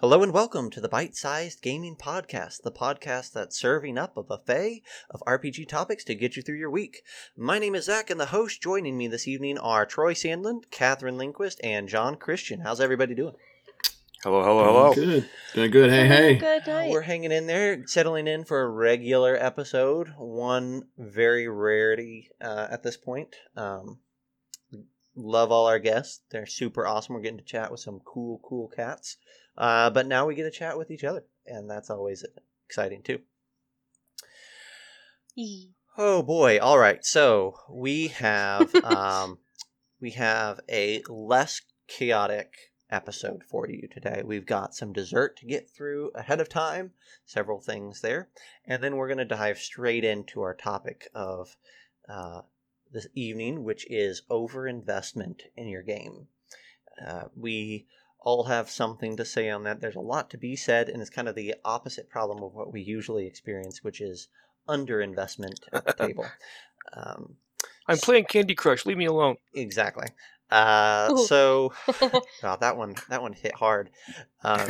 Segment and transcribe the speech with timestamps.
[0.00, 4.24] Hello and welcome to the Bite Sized Gaming Podcast, the podcast that's serving up a
[4.24, 7.02] buffet of RPG topics to get you through your week.
[7.36, 11.16] My name is Zac, and the host joining me this evening are Troy Sandlin, Katherine
[11.16, 12.60] Linquist, and Jon Christian.
[12.60, 13.36] How's everybody doing?
[14.24, 14.94] Hello, hello, hello.
[14.94, 15.28] Doing good.
[15.54, 15.90] Doing good.
[15.90, 16.34] Hey, hey.
[16.34, 16.90] Good night.
[16.90, 20.08] We're hanging in there, settling in for a regular episode.
[20.18, 23.36] One very rarity uh, at this point.
[23.56, 24.00] Um,
[25.14, 27.14] love all our guests; they're super awesome.
[27.14, 29.18] We're getting to chat with some cool, cool cats.
[29.56, 32.24] Uh, but now we get to chat with each other, and that's always
[32.66, 33.20] exciting too.
[35.96, 36.58] Oh boy!
[36.58, 39.38] All right, so we have um,
[40.00, 42.54] we have a less chaotic
[42.90, 44.22] episode for you today.
[44.24, 46.92] We've got some dessert to get through ahead of time,
[47.24, 48.28] several things there,
[48.66, 51.56] and then we're going to dive straight into our topic of
[52.08, 52.42] uh,
[52.92, 56.28] this evening, which is overinvestment in your game.
[57.04, 57.86] Uh, we
[58.24, 59.80] all have something to say on that.
[59.80, 62.72] There's a lot to be said, and it's kind of the opposite problem of what
[62.72, 64.28] we usually experience, which is
[64.68, 66.26] underinvestment at the table.
[66.94, 67.36] Um,
[67.86, 68.86] I'm playing Candy Crush.
[68.86, 69.36] Leave me alone.
[69.54, 70.08] exactly.
[70.50, 71.72] Uh, so,
[72.42, 73.90] wow, that one that one hit hard.
[74.42, 74.68] Um,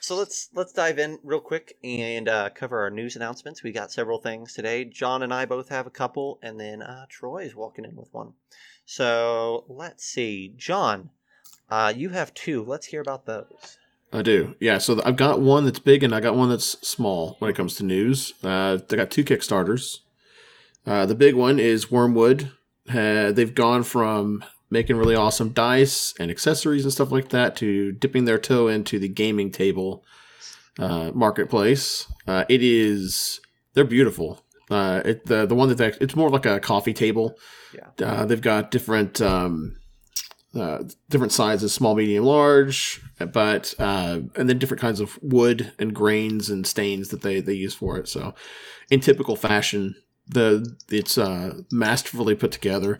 [0.00, 3.62] so let's let's dive in real quick and uh, cover our news announcements.
[3.62, 4.84] We got several things today.
[4.84, 8.08] John and I both have a couple, and then uh, Troy is walking in with
[8.12, 8.34] one.
[8.90, 11.10] So let's see, John,
[11.70, 12.64] uh, you have two.
[12.64, 13.78] Let's hear about those.
[14.12, 14.56] I do.
[14.58, 14.78] Yeah.
[14.78, 17.76] So I've got one that's big and I got one that's small when it comes
[17.76, 18.32] to news.
[18.42, 20.00] Uh, I got two Kickstarters.
[20.84, 22.50] Uh, the big one is Wyrmwood.
[22.92, 27.92] Uh, they've gone from making really awesome dice and accessories and stuff like that to
[27.92, 30.02] dipping their toe into the gaming table
[30.80, 32.08] uh, marketplace.
[32.26, 33.40] Uh, it is
[33.74, 34.42] they're beautiful.
[34.70, 37.36] Uh, it, the the one that they, it's more like a coffee table.
[37.74, 38.06] Yeah.
[38.06, 39.76] Uh, they've got different um,
[40.54, 43.00] uh, different sizes, small, medium, large,
[43.32, 47.54] but uh, and then different kinds of wood and grains and stains that they they
[47.54, 48.08] use for it.
[48.08, 48.34] So,
[48.90, 49.94] in typical fashion,
[50.26, 52.98] the it's uh, masterfully put together,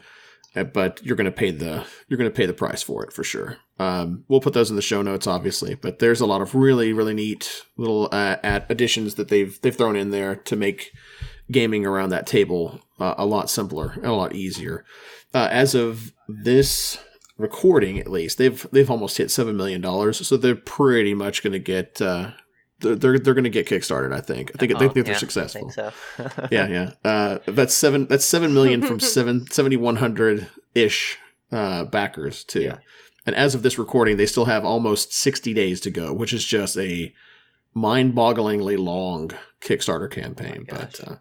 [0.54, 3.56] uh, but you're gonna pay the you're gonna pay the price for it for sure.
[3.78, 6.92] Um, we'll put those in the show notes, obviously, but there's a lot of really
[6.92, 8.36] really neat little uh,
[8.68, 10.92] additions that they've they've thrown in there to make
[11.50, 14.84] gaming around that table uh, a lot simpler and a lot easier.
[15.34, 16.98] Uh, as of this
[17.38, 21.52] recording, at least they've they've almost hit seven million dollars, so they're pretty much going
[21.52, 22.30] to get uh,
[22.80, 24.12] they're they're, going to get kickstarted.
[24.12, 24.52] I think.
[24.54, 25.70] I think, I Oh, think they're yeah, I successful.
[25.70, 25.92] so.
[26.50, 26.90] yeah, yeah.
[27.04, 28.06] Uh, that's seven.
[28.06, 31.18] That's seven million from seven seventy one hundred ish
[31.52, 32.62] uh, backers too.
[32.62, 32.78] Yeah.
[33.26, 36.44] And as of this recording, they still have almost sixty days to go, which is
[36.44, 37.14] just a
[37.74, 40.66] mind-bogglingly long Kickstarter campaign.
[40.70, 41.16] Oh but uh,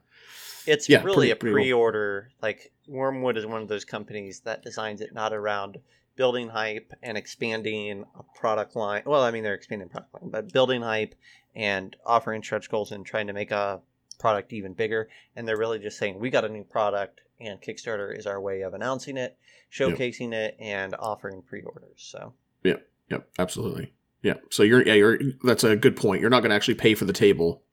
[0.70, 2.32] It's Yeah, really pretty- a pre-order.
[2.42, 5.80] Like Wyrmwood is one of those companies that designs it not around
[6.16, 9.04] building hype and expanding a product line.
[9.06, 11.16] Well, I mean they're expanding product line, but building hype
[11.56, 13.82] and offering stretch goals and trying to make a
[14.20, 15.10] product even bigger.
[15.36, 18.62] And they're really just saying we got a new product, and Kickstarter is our way
[18.62, 19.38] of announcing it,
[19.72, 21.96] showcasing it, and offering pre-orders.
[21.98, 22.76] So Yeah,
[23.10, 23.94] Yep, absolutely.
[24.22, 24.36] Yeah.
[24.52, 26.20] So you're yeah you're that's a good point.
[26.22, 27.64] You're not going to actually pay for the table.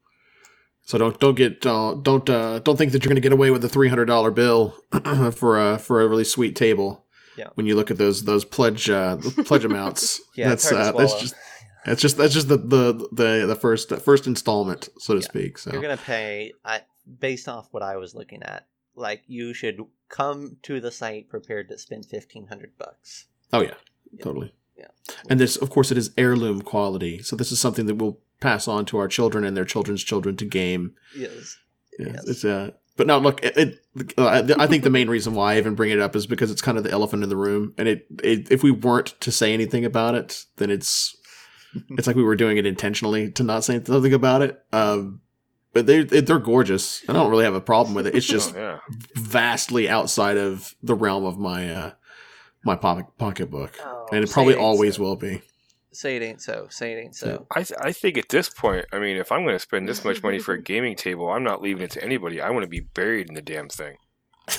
[0.86, 3.50] So don't don't get uh, don't uh, don't think that you're going to get away
[3.50, 4.74] with a three hundred dollar bill
[5.34, 7.04] for a for a really sweet table.
[7.36, 7.48] Yeah.
[7.54, 11.34] When you look at those those pledge uh, pledge amounts, Yeah, that's uh, that's just
[11.84, 15.26] that's just that's just the the the, the first the first installment, so to Yeah.
[15.28, 15.58] speak.
[15.58, 16.82] So you're gonna pay I,
[17.20, 18.66] based off what I was looking at.
[18.94, 23.26] Like you should come to the site prepared to spend fifteen hundred bucks.
[23.52, 23.74] oh yeah,
[24.12, 24.22] Yeah.
[24.24, 24.54] totally.
[24.78, 24.86] Yeah.
[25.28, 27.22] And this, of course, it is heirloom quality.
[27.22, 30.36] So this is something that we'll pass on to our children and their children's children
[30.36, 30.94] to game.
[31.16, 31.56] Yes.
[31.98, 32.28] Yeah, Yes.
[32.28, 35.58] it's uh but now, look, it, it uh, I think the main reason why I
[35.58, 37.86] even bring it up is because it's kind of the elephant in the room, and
[37.88, 41.14] it, it if we weren't to say anything about it, then it's
[41.90, 44.58] it's like we were doing it intentionally to not say something about it.
[44.72, 45.20] Um,
[45.74, 47.02] but they they're gorgeous.
[47.06, 48.14] I don't really have a problem with it.
[48.14, 48.78] It's just Oh, yeah.
[49.14, 51.90] vastly outside of the realm of my uh
[52.64, 55.02] my pocket pocketbook, Oh, and it probably always so.
[55.02, 55.42] will be.
[55.96, 56.66] Say it ain't so.
[56.70, 57.46] Say it ain't so.
[57.50, 60.04] I, th- I think at this point, I mean, if I'm going to spend this
[60.04, 62.38] much money for a gaming table, I'm not leaving it to anybody.
[62.40, 63.96] I want to be buried in the damn thing.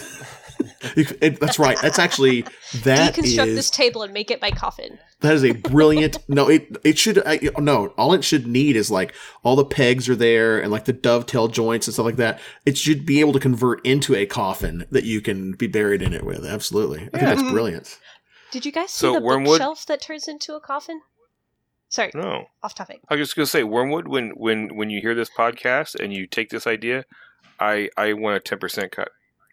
[0.96, 1.78] It- it- that's right.
[1.80, 2.42] That's actually
[2.82, 4.98] that Deconstruct is- this table and make it my coffin.
[5.22, 6.18] That is a brilliant.
[6.28, 7.22] no, it it should.
[7.26, 9.14] I, no, all it should need is like
[9.44, 12.40] all the pegs are there and like the dovetail joints and stuff like that.
[12.66, 16.14] It should be able to convert into a coffin that you can be buried in
[16.14, 16.44] it with.
[16.46, 17.52] Absolutely, I think that's mm-hmm.
[17.54, 18.00] brilliant.
[18.52, 21.02] Did you guys see So the Wyrmwood- bookshelf that turns into a coffin?
[21.90, 22.46] Sorry, No.
[22.64, 23.00] off topic.
[23.10, 26.12] I was just going to say, Wyrmwood, when, when, when you hear this podcast and
[26.14, 27.06] you take this idea,
[27.60, 29.10] I, I want a 10% cut.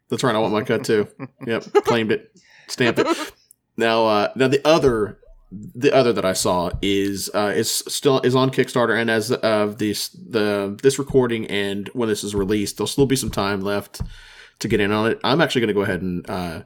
[0.09, 0.35] That's right.
[0.35, 1.09] I want my cut too.
[1.47, 2.31] Yep, claimed it,
[2.69, 3.33] stamped it.
[3.77, 5.19] Now, uh, now the other
[5.53, 9.79] the other that I saw is uh, is still is on Kickstarter, and as of
[9.79, 14.01] this the this recording and when this is released, there'll still be some time left
[14.61, 15.21] to get in on it.
[15.25, 16.63] I'm actually going to go ahead and uh,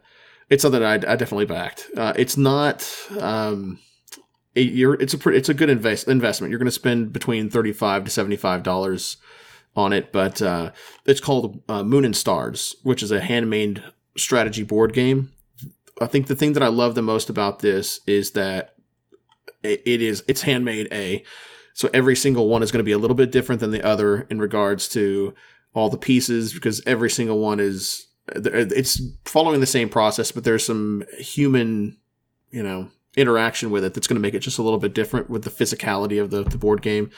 [0.51, 1.87] it's something I, I definitely backed.
[1.97, 2.89] Uh, it's not
[3.21, 3.79] um,
[4.55, 6.51] you're it's a it's a good invest investment.
[6.51, 9.17] You're going to spend between thirty five to seventy five dollars
[9.77, 10.73] on it, but uh,
[11.07, 13.83] it's called uh, Moon and Stars, which is a handmade
[14.17, 15.33] strategy board game.
[16.01, 18.75] I think the thing that I love the most about this is that
[19.63, 20.89] it, it is it's handmade.
[20.93, 21.25] A
[21.75, 24.23] so every single one is going to be a little bit different than the other
[24.23, 25.35] in regards to
[25.75, 30.67] all the pieces because every single one is it's following the same process, but there's
[30.67, 31.97] some human,
[32.51, 35.29] you know, interaction with it that's going to make it just a little bit different
[35.31, 37.11] with the physicality of the, the board game.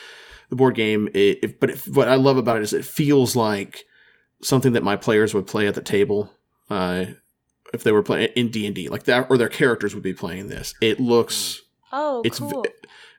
[0.48, 3.36] The board game, it, it, but it, what I love about it is it feels
[3.36, 3.84] like
[4.42, 6.32] something that my players would play at the table.
[6.68, 7.06] Uh,
[7.72, 10.14] if they were playing in D and D, like that, or their characters would be
[10.14, 10.74] playing this.
[10.80, 11.60] It looks,
[11.92, 12.64] Oh, it's cool.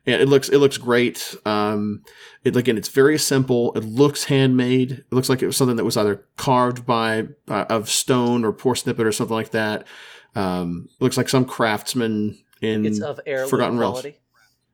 [0.06, 1.36] yeah, it looks it looks great.
[1.46, 2.04] Um,
[2.44, 3.72] it again, it's very simple.
[3.76, 4.92] It looks handmade.
[4.92, 8.52] It looks like it was something that was either carved by uh, of stone or
[8.52, 9.88] poor snippet or something like that.
[10.36, 13.94] Um, looks like some craftsman in It's of heirloom Forgotten Realms.
[13.94, 14.20] quality.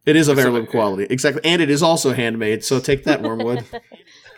[0.05, 2.63] It is of It's heirloom quality, exactly, and it is also handmade.
[2.63, 3.65] So take that, Wyrmwood.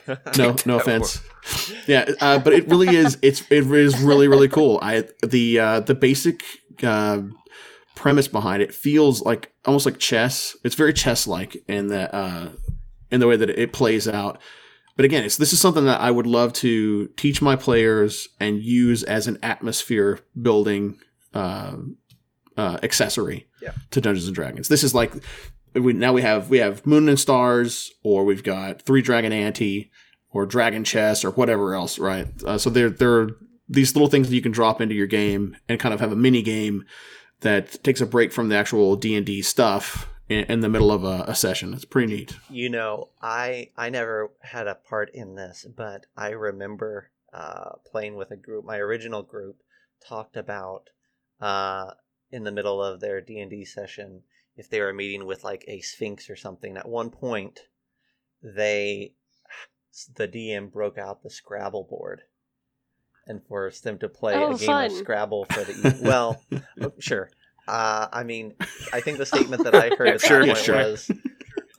[0.37, 1.21] no, no offense.
[1.87, 3.17] Yeah, uh, but it really is.
[3.21, 4.79] It's it is really really cool.
[4.81, 6.41] I the uh, the basic
[6.81, 7.21] uh,
[7.95, 10.55] premise behind it feels like almost like chess.
[10.63, 12.49] It's very chess like in that uh,
[13.11, 14.39] in the way that it plays out.
[14.95, 18.61] But again, it's this is something that I would love to teach my players and
[18.61, 20.99] use as an atmosphere building
[21.33, 21.75] uh,
[22.59, 23.71] uh, accessory Yeah.
[23.91, 24.67] to Dungeons and Dragons.
[24.67, 25.11] This is like
[25.73, 29.91] we now we have we have Moon and Stars, or we've got Three Dragon Ante,
[30.31, 32.27] or Dragon Chess, or whatever else, right?
[32.45, 33.27] Uh, so there there are
[33.67, 36.15] these little things that you can drop into your game and kind of have a
[36.15, 36.85] mini game
[37.41, 40.91] that takes a break from the actual D and D stuff in, in the middle
[40.91, 41.73] of a, a session.
[41.73, 42.35] It's pretty neat.
[42.49, 48.15] You know, I I never had a part in this, but I remember uh, playing
[48.15, 48.65] with a group.
[48.65, 49.57] My original group
[50.07, 50.89] talked about
[51.39, 51.91] uh,
[52.31, 54.21] in the middle of their D and D session
[54.55, 56.77] if they were meeting with like a sphinx or something.
[56.77, 57.61] At one point,
[58.43, 59.13] they
[60.15, 62.21] the DM broke out the Scrabble board
[63.27, 64.85] and forced them to play Oh, a game fun.
[64.85, 66.43] of Scrabble for the e- well,
[66.81, 67.29] oh, sure.
[67.67, 68.55] Uh, I mean,
[68.93, 70.75] I think the statement that I heard at Sure, that yeah, point sure.
[70.75, 71.11] was,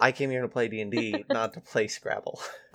[0.01, 2.41] "I came here to play D and D, not to play Scrabble."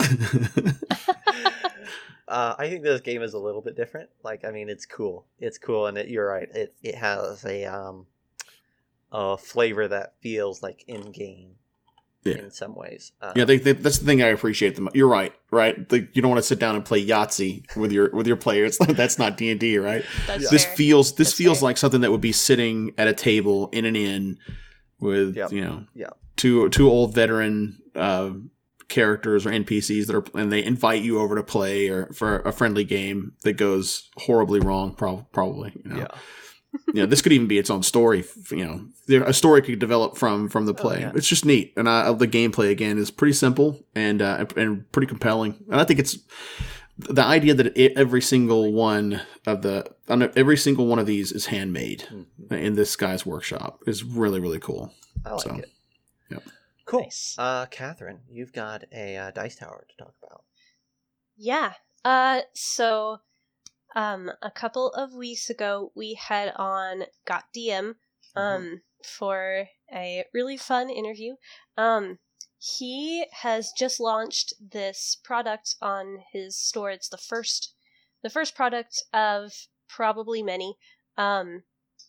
[2.28, 4.10] uh, I think this game is a little bit different.
[4.22, 5.26] Like, I mean, it's cool.
[5.38, 6.48] It's cool, and it, you're right.
[6.54, 8.06] It it has a um
[9.12, 11.52] a flavor that feels like in game
[12.24, 12.38] Yeah.
[12.38, 13.12] in some ways.
[13.22, 15.88] Uh, Yeah, they, they, that's the thing I appreciate the mo- You're right, right?
[15.88, 18.76] The, you don't want to sit down and play Yahtzee with your with your players.
[18.88, 20.04] that's not D and D, right?
[20.26, 20.74] That's This fair.
[20.76, 21.68] feels this That's feels fair.
[21.68, 24.38] like something that would be sitting at a table in an inn
[24.98, 25.52] with Yep.
[25.52, 26.18] you know Yep.
[26.36, 28.30] Two two old veteran uh,
[28.88, 32.52] characters or NPCs that are and they invite you over to play or for a
[32.52, 34.94] friendly game that goes horribly wrong.
[34.94, 35.96] Prob- probably, you know.
[35.98, 36.08] yeah.
[36.88, 38.22] you know, this could even be its own story.
[38.50, 41.00] You know, there, a story could develop from from the play.
[41.00, 41.12] yeah.
[41.14, 45.06] It's just neat, and I, the gameplay again is pretty simple and uh, and pretty
[45.06, 45.64] compelling.
[45.70, 46.18] And I think it's
[46.98, 51.32] the idea that it, every single one of the on every single one of these
[51.32, 52.58] is handmade Mhm.
[52.60, 54.92] in this guy's workshop is really really cool.
[55.24, 55.70] I like So, it.
[56.30, 56.42] Yep.
[56.84, 57.02] Cool.
[57.02, 57.34] Nice.
[57.36, 60.44] Uh, Catherine, you've got a uh, dice tower to talk about.
[61.36, 61.74] Yeah.
[62.04, 63.18] Uh so
[63.94, 67.96] um a couple of weeks ago we had on Got DM
[68.36, 71.34] um for a really fun interview.
[71.76, 72.18] Um
[72.58, 76.90] he has just launched this product on his store.
[76.90, 77.74] It's the first
[78.22, 79.52] the first product of
[79.88, 80.76] probably many.
[81.18, 81.64] Um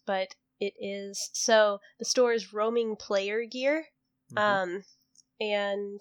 [0.05, 3.87] but it is so the store is roaming player gear.
[4.31, 4.57] Mhm.
[4.59, 4.83] Um,
[5.39, 5.99] and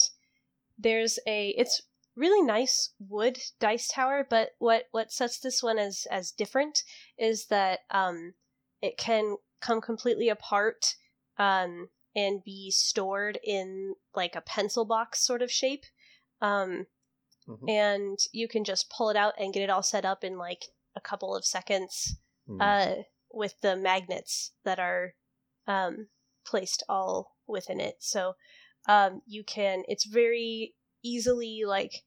[0.79, 1.83] there's a it's
[2.17, 6.83] really nice wood dice tower, but what what sets this one as as different
[7.19, 8.35] is that um
[8.83, 10.97] it can come completely apart
[11.39, 15.85] um and be stored in like a pencil box sort of shape.
[16.41, 16.87] Um
[17.47, 17.69] Mhm.
[17.69, 20.67] and you can just pull it out and get it all set up in like
[20.95, 22.17] a couple of seconds
[22.47, 22.61] Hmm.
[22.61, 22.97] uh,
[23.33, 25.15] with the magnets that are
[25.67, 26.09] um,
[26.45, 27.97] placed all within it.
[28.01, 28.35] So
[28.89, 29.83] um, you can.
[29.89, 32.05] It's very easily like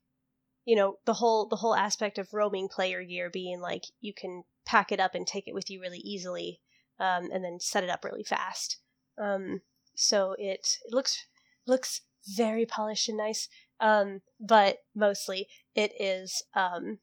[0.66, 4.44] you know the whole the whole aspect of roaming player gear being like you can
[4.66, 6.62] pack it up and take it with you really easily,
[7.00, 8.78] um, and then set it up really fast.
[9.18, 9.62] Um,
[9.96, 11.26] so it it looks
[11.68, 13.48] looks very polished and nice.
[13.80, 17.00] Um, but mostly it is um,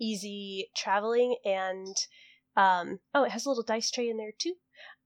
[0.00, 1.94] easy traveling and
[2.56, 4.54] um, oh, it has a little dice tray in there too.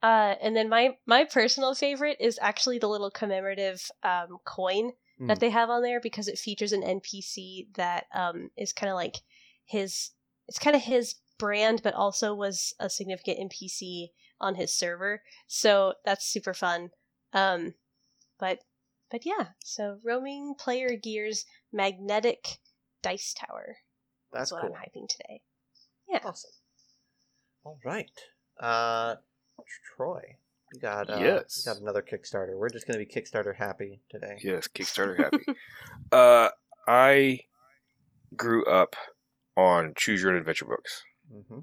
[0.05, 5.29] Uh, and then my my personal favorite is actually the little commemorative um, coin Hmm.
[5.29, 8.97] that they have on there because it features an NPC that um, is kind of
[8.97, 9.23] like
[9.65, 10.11] his.
[10.47, 14.09] It's kind of his brand, but also was a significant NPC
[14.43, 15.23] on his server.
[15.47, 16.91] So that's super fun.
[17.33, 17.73] Um,
[18.39, 18.59] but
[19.11, 22.59] but yeah, so roaming player gears magnetic
[23.03, 23.79] dice tower.
[24.33, 24.77] That's That's what cool.
[24.77, 25.41] I'm hyping today.
[26.11, 26.21] Yeah.
[26.25, 26.51] Awesome.
[27.65, 28.11] All right.
[28.61, 29.17] Uh,
[29.97, 30.37] Troy,
[30.73, 31.63] you got uh, Yes.
[31.65, 32.57] you got another Kickstarter.
[32.57, 34.39] We're just going to be Kickstarter happy today.
[34.43, 35.45] Yes, Kickstarter happy.
[36.13, 36.51] uh,
[36.89, 37.41] I
[38.37, 38.97] grew up
[39.57, 41.61] on choose your own adventure books, hmm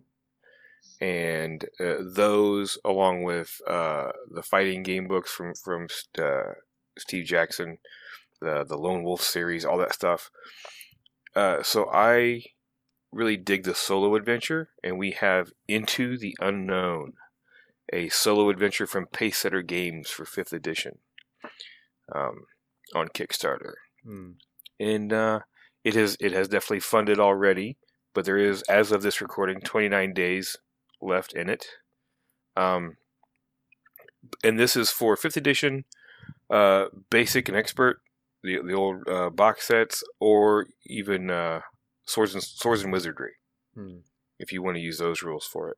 [1.00, 6.54] and uh, those, along with uh, the fighting game books from from uh,
[6.98, 7.78] Steve Jackson,
[8.40, 10.30] the the Lone Wolf series, all that stuff.
[11.36, 12.44] Uh, so I
[13.12, 17.14] really dig the solo adventure, and we have Into the Unknown,
[17.92, 21.00] a solo adventure from Pacesetter Games for fifth edition,
[22.14, 22.46] um,
[22.94, 24.32] on Kickstarter Hmm.
[24.80, 25.40] and uh,
[25.84, 27.78] it has it has definitely funded already.
[28.14, 30.58] But there is, as of this recording, 29 days
[31.02, 31.66] left in it.
[32.58, 32.98] Um,
[34.44, 35.86] and this is for fifth edition,
[36.50, 38.02] uh, basic and expert,
[38.44, 41.62] the the old uh, box sets, or even uh,
[42.06, 43.34] swords and swords and wizardry,
[43.76, 44.00] Hmm.
[44.40, 45.78] if you want to use those rules for it.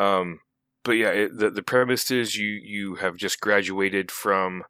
[0.00, 0.40] Um,
[0.84, 4.64] but yeah, it, the the premise is you you have just graduated from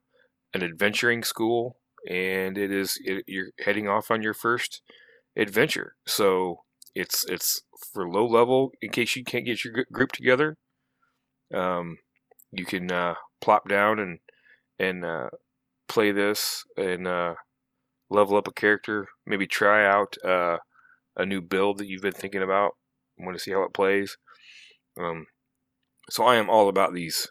[0.55, 1.77] an adventuring school,
[2.09, 4.81] and it is it, you're heading off on your first
[5.37, 5.97] adventure.
[6.07, 6.61] So
[6.95, 10.57] it's it's for low level in case you can't get your group together.
[11.53, 11.99] Um,
[12.53, 14.21] you can uh, plop down and
[14.79, 15.31] and uh,
[15.89, 17.35] play this and uh,
[18.09, 19.09] level up a character.
[19.27, 20.59] Maybe try out uh,
[21.17, 22.73] a new build that you've been thinking about.
[23.19, 24.17] Want to see how it plays.
[24.99, 25.27] Um,
[26.11, 27.29] so I am all about these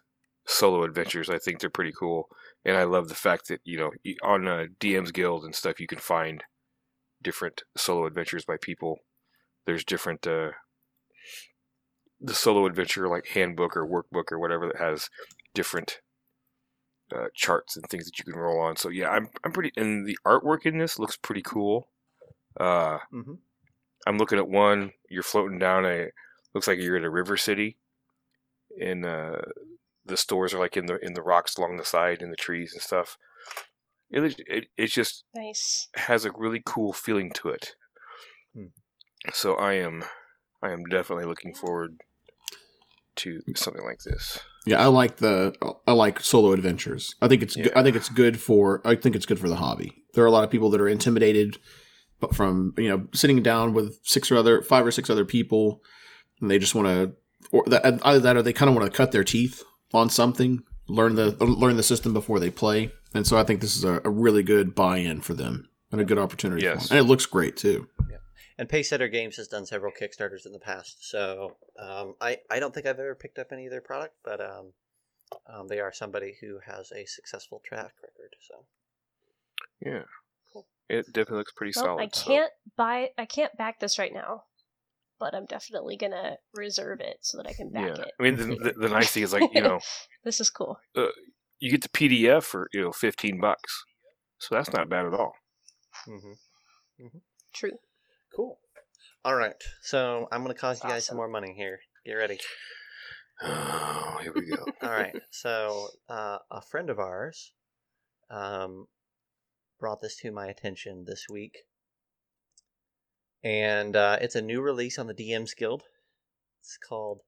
[0.48, 1.30] solo adventures.
[1.30, 2.28] I think they're pretty cool,
[2.66, 3.92] and I love the fact that you know
[4.24, 6.44] on uh, DM's Guild and stuff you can find
[7.22, 9.00] different solo adventures by people.
[9.66, 10.52] There's different uh,
[12.20, 15.10] the solo adventure like handbook or workbook or whatever that has
[15.54, 16.02] different
[17.16, 18.76] uh, charts and things that you can roll on.
[18.76, 21.90] So yeah, I'm I'm pretty and the artwork in this looks pretty cool.
[22.60, 23.40] Uh, Mhm.
[24.08, 24.94] I'm looking at one.
[25.10, 26.10] You're floating down a
[26.54, 27.78] looks like you're in a river city,
[28.82, 29.42] and uh,
[30.06, 32.74] the stores are like in the in the rocks along the side and the trees
[32.74, 33.18] and stuff.
[34.10, 35.88] It is- it it just Nice.
[35.96, 37.76] has a really cool feeling to it.
[38.56, 38.66] Hmm.
[39.34, 40.04] So I am
[40.62, 41.98] I am definitely looking forward
[43.18, 44.40] to something like this.
[44.66, 45.54] Yeah, I like the
[45.88, 47.16] I like solo adventures.
[47.22, 47.70] I think it's Yeah.
[47.76, 50.04] I think it's good for I think it's good for the hobby.
[50.14, 51.58] There are a lot of people that are intimidated,
[52.20, 55.82] but from you know sitting down with six or other five or six other people,
[56.42, 57.14] and they just want to
[57.52, 60.64] or that either that or they kind of want to cut their teeth on something,
[60.88, 64.02] learn the learn the system before they play, and so I think this is a,
[64.06, 66.62] a really good buy-in for them and a good opportunity.
[66.62, 66.90] for Yes.
[66.90, 66.98] them.
[66.98, 67.88] and it looks great too.
[68.10, 68.18] Yeah.
[68.58, 72.74] And Pacesetter Games has done several Kickstarters in the past, so um, I I don't
[72.74, 74.74] think I've ever picked up any of their product, but um,
[75.48, 78.36] um, they are somebody who has a successful track record.
[78.48, 78.66] So
[79.84, 80.04] Yeah.
[80.90, 82.02] It definitely looks pretty Well, solid.
[82.04, 83.10] I can't buy.
[83.18, 84.44] I can't back this right now,
[85.24, 88.04] but I'm definitely gonna reserve it so that I can back yeah.
[88.04, 88.12] it.
[88.20, 89.80] I mean, the, the, the nice thing is like you know
[90.26, 90.78] this is cool.
[91.60, 93.86] you get the PDF for you know fifteen bucks,
[94.38, 95.32] so that's not bad at all.
[96.10, 97.06] Mm-hmm.
[97.06, 97.18] Mm-hmm.
[97.54, 97.78] True.
[98.36, 98.60] cool.
[99.24, 101.80] All right, so I'm going to cause you guys some more money here.
[102.06, 102.40] Get ready.
[103.46, 104.64] Oh, here we go.
[104.84, 105.16] All right.
[105.32, 107.52] So, uh, a friend of ours
[108.30, 108.86] um,
[109.80, 111.58] brought this to my attention this week.
[113.44, 115.84] And uh, it's a new release on the DM's Guild.
[116.62, 117.22] It's called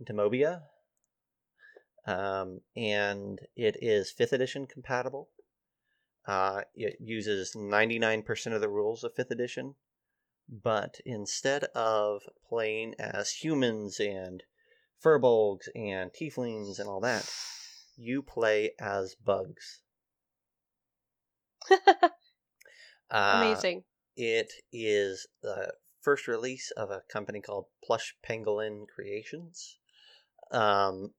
[0.00, 0.62] Entomobia.
[2.06, 5.28] Um, and it is 5th edition compatible.
[6.26, 9.74] Uh, it uses 99% of the rules of 5th edition.
[10.48, 14.42] But instead of playing as humans and
[15.02, 17.32] furbolgs and tieflings and all that,
[17.96, 19.80] you play as bugs.
[23.10, 23.84] Uh, Amazing.
[24.16, 29.78] It is the first release of a company called Plush Pangolin Creations.
[30.50, 31.14] Um,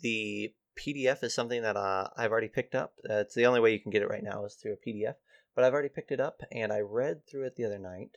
[0.00, 2.94] the PDF is something that uh, I've already picked up.
[3.08, 5.14] Uh, it's the only way you can get it right now is through a PDF.
[5.54, 8.16] But I've already picked it up and I read through it the other night,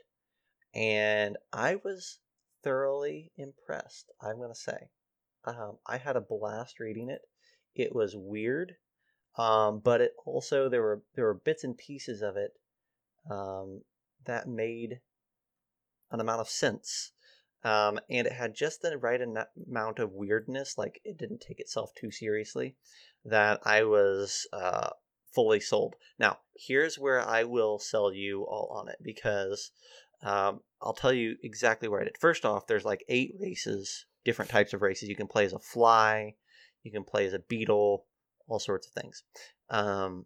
[0.73, 2.19] and I was
[2.63, 4.11] thoroughly impressed.
[4.21, 4.89] I'm gonna say,
[5.43, 7.21] um, I had a blast reading it.
[7.75, 8.77] It was weird,
[9.37, 12.53] um, but it also there were there were bits and pieces of it
[13.29, 13.81] um,
[14.25, 14.99] that made
[16.11, 17.11] an amount of sense.
[17.63, 20.77] um, and it had just the right amount of weirdness.
[20.77, 22.75] Like it didn't take itself too seriously.
[23.25, 24.89] That I was uh,
[25.33, 25.95] fully sold.
[26.19, 29.71] Now, here's where I will sell you all on it because
[30.21, 32.17] um, I'll tell you exactly where I did.
[32.19, 35.09] First off, there's like eight races, different types of races.
[35.09, 36.35] You can play as a fly,
[36.83, 38.05] you can play as a beetle,
[38.47, 39.23] all sorts of things.
[39.71, 40.25] Um,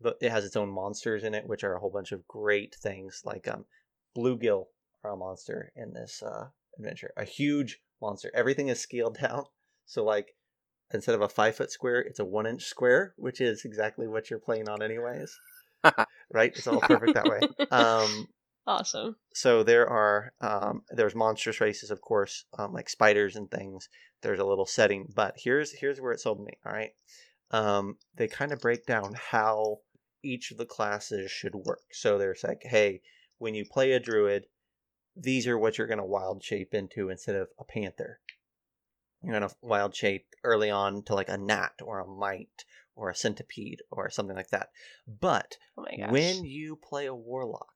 [0.00, 2.74] but it has its own monsters in it, which are a whole bunch of great
[2.74, 3.22] things.
[3.24, 3.64] Like um,
[4.16, 4.66] bluegill
[5.04, 8.30] are a monster in this uh, adventure, a huge monster.
[8.34, 9.44] Everything is scaled down,
[9.86, 10.34] so like
[10.92, 14.30] instead of a five foot square, it's a one inch square, which is exactly what
[14.30, 15.38] you're playing on, anyways.
[16.32, 16.52] right?
[16.54, 17.40] It's all perfect that way.
[17.70, 18.26] Um,
[18.66, 19.16] awesome.
[19.32, 23.88] so there are um, there's monstrous races, of course, um, like spiders and things.
[24.22, 26.52] There's a little setting, but here's here's where it sold me.
[26.66, 26.90] All right,
[27.50, 29.78] um, they kind of break down how
[30.22, 31.82] each of the classes should work.
[31.92, 33.02] So there's like, hey,
[33.38, 34.46] when you play a druid,
[35.16, 38.20] these are what you're going to wild shape into instead of a panther.
[39.22, 43.10] You're going to wild shape early on to like a gnat or a mite or
[43.10, 44.70] a centipede or something like that.
[45.06, 47.74] But Oh when you play a warlock,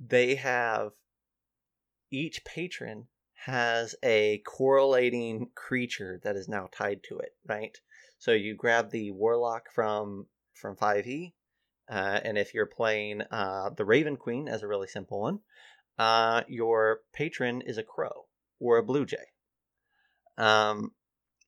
[0.00, 0.92] they have
[2.10, 3.08] each patron
[3.44, 7.76] has a correlating creature that is now tied to it, right?
[8.18, 10.26] So you grab the warlock from
[10.58, 11.32] from 5e,
[11.90, 15.40] uh, and if you're playing uh, the Raven Queen as a really simple one,
[15.98, 18.26] uh, your patron is a crow
[18.60, 19.16] or a blue jay.
[20.36, 20.92] Um,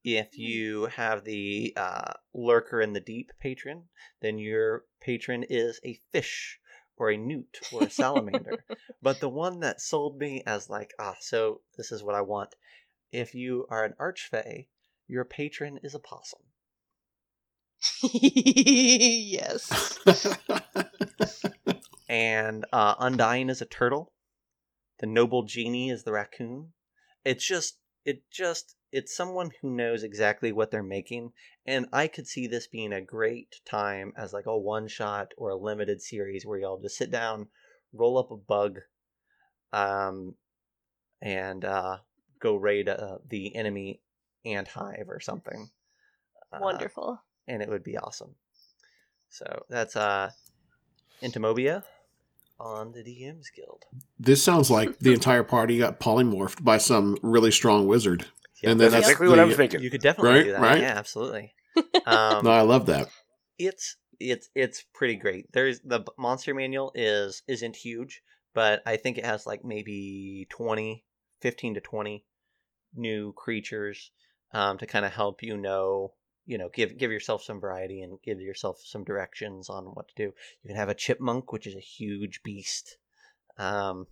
[0.03, 3.85] if you have the uh, lurker in the deep patron,
[4.23, 6.59] then your patron is a fish
[6.97, 8.65] or a newt or a salamander.
[9.03, 12.55] but the one that sold me as like, ah, so this is what I want.
[13.13, 14.69] If you are an archfey,
[15.07, 16.41] your patron is a possum.
[18.13, 19.99] yes.
[22.09, 24.13] and uh, Undying is a turtle.
[24.99, 26.73] The noble genie is the raccoon.
[27.25, 31.33] It's just, it just, it's someone who knows exactly what they're making,
[31.67, 35.51] and I could see this being a great time as like a one shot or
[35.51, 37.49] a limited series where y'all just sit down,
[37.93, 38.81] roll up a bug,
[39.73, 40.35] um,
[41.23, 41.99] and uh,
[42.41, 44.01] go raid uh, the enemy
[44.45, 45.71] ant hive or something.
[46.53, 47.23] Uh, Wonderful.
[47.51, 48.35] And it would be awesome.
[49.29, 50.31] So that's uh
[51.23, 51.83] Entomobia
[52.59, 53.85] on the DM's Guild.
[54.19, 58.27] this sounds like the entire party got polymorphed by some really strong wizard.
[58.63, 59.83] Yeah, and then That's that's exactly what I'm the- thinking.
[59.83, 60.61] You could definitely Right, do that.
[60.61, 60.81] right?
[60.81, 61.55] Yeah, absolutely.
[62.07, 63.09] Um, No, I love that.
[63.59, 65.47] it's it's it's pretty great.
[65.53, 68.23] There's the monster manual is isn't huge,
[68.55, 71.05] but I think it has like maybe 20,
[71.41, 72.25] 15 to 20
[72.97, 74.11] new creatures
[74.53, 76.13] um, to kind of help you know,
[76.47, 80.15] you know, give give yourself some variety and give yourself some directions on what to
[80.17, 80.33] do.
[80.63, 82.97] You can have a chipmunk, which is a huge beast.
[83.59, 84.07] Um,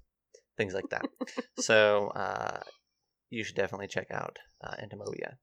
[0.57, 1.07] things like that.
[1.59, 2.61] so uh,
[3.31, 5.37] you should definitely check out uh, Entomobia.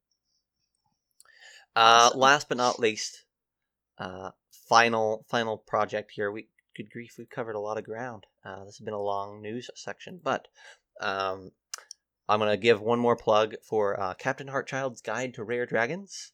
[1.76, 2.19] Uh, Awesome.
[2.19, 3.26] Last but not least,
[3.98, 4.32] uh,
[4.69, 6.32] final final project here.
[6.32, 8.26] We good grief, we've covered a lot of ground.
[8.45, 10.48] Uh, this has been a long news section, but
[11.02, 11.52] um,
[12.28, 16.32] I'm gonna give one more plug for uh, Captain Hartchild's Guide to Rare Dragons.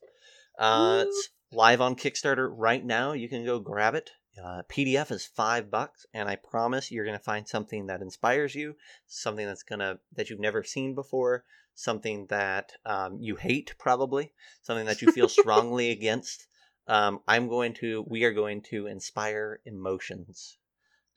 [0.62, 3.14] Uh, it's live on Kickstarter right now.
[3.14, 4.12] You can go grab it.
[4.42, 8.76] Uh, PDF is five bucks, and I promise you're gonna find something that inspires you,
[9.08, 14.86] something that's gonna that you've never seen before, something that um, you hate probably, something
[14.86, 16.46] that you feel strongly against.
[16.88, 20.58] Um, I'm going to, we are going to inspire emotions.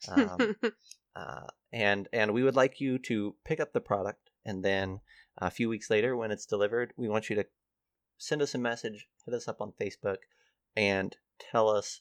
[0.08, 0.56] Um,
[1.16, 5.00] uh, and and we would like you to pick up the product and then
[5.38, 7.46] a few weeks later when it's delivered we want you to
[8.18, 10.18] send us a message hit us up on facebook
[10.76, 12.00] and tell us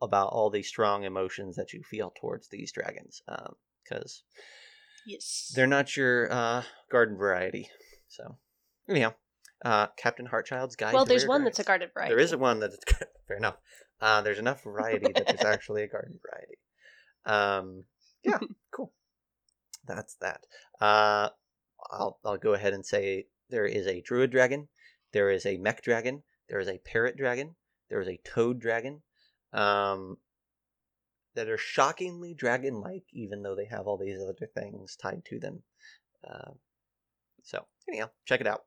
[0.00, 3.22] about all the strong emotions that you feel towards these dragons
[3.84, 4.22] because
[5.06, 5.52] yes.
[5.54, 7.68] they're not your uh, garden variety
[8.08, 8.36] so
[8.88, 9.12] anyhow
[9.64, 12.14] uh, captain hartchild's guide well, there's one that's a garden variety.
[12.14, 12.78] there is one that's
[13.28, 13.56] fair enough
[14.00, 16.58] uh, there's enough variety that there's actually a garden variety
[17.24, 17.84] um,
[18.24, 18.38] yeah,
[18.74, 18.92] cool.
[19.86, 20.46] That's that.
[20.80, 21.28] Uh,
[21.90, 24.68] I'll I'll go ahead and say there is a druid dragon,
[25.12, 27.54] there is a mech dragon, there is a parrot dragon,
[27.88, 29.02] there is a toad dragon,
[29.52, 30.18] um,
[31.34, 35.62] that are shockingly dragon-like, even though they have all these other things tied to them.
[36.28, 36.52] Uh,
[37.42, 38.64] so anyhow, check it out.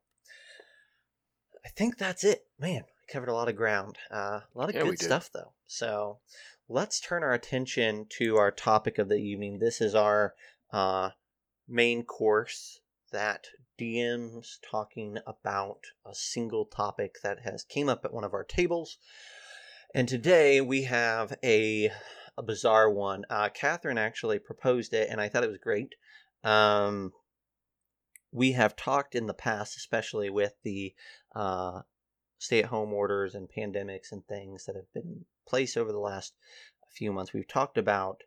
[1.65, 2.84] I think that's it, man.
[2.86, 3.97] We covered a lot of ground.
[4.12, 5.53] Uh, a lot of Yeah, good stuff, though.
[5.65, 6.19] So
[6.69, 9.60] let's turn our attention to our topic of the evening.
[9.60, 10.36] This is our
[10.71, 11.12] uh,
[11.67, 12.81] main course
[13.12, 13.47] that
[13.78, 18.98] DMs talking about a single topic that has came up at one of our tables.
[19.94, 21.92] And today we have a
[22.38, 23.24] a bizarre one.
[23.30, 25.96] Uh, Catherine actually proposed it, and I thought it was great.
[26.44, 27.14] Um,
[28.32, 30.94] we have talked in the past, especially with the
[31.34, 31.82] uh,
[32.38, 36.34] stay-at-home orders and pandemics and things that have been in place over the last
[36.92, 37.32] few months.
[37.34, 38.24] We've talked about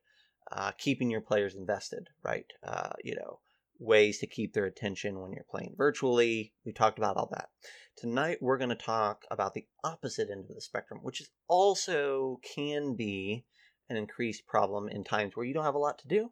[0.51, 2.47] uh, keeping your players invested, right?
[2.63, 3.41] Uh, you know,
[3.79, 6.53] ways to keep their attention when you're playing virtually.
[6.65, 7.49] We talked about all that.
[7.97, 12.41] Tonight, we're going to talk about the opposite end of the spectrum, which is also
[12.55, 13.45] can be
[13.89, 16.31] an increased problem in times where you don't have a lot to do,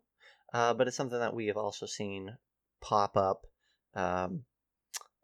[0.52, 2.36] uh, but it's something that we have also seen
[2.80, 3.46] pop up
[3.94, 4.44] um,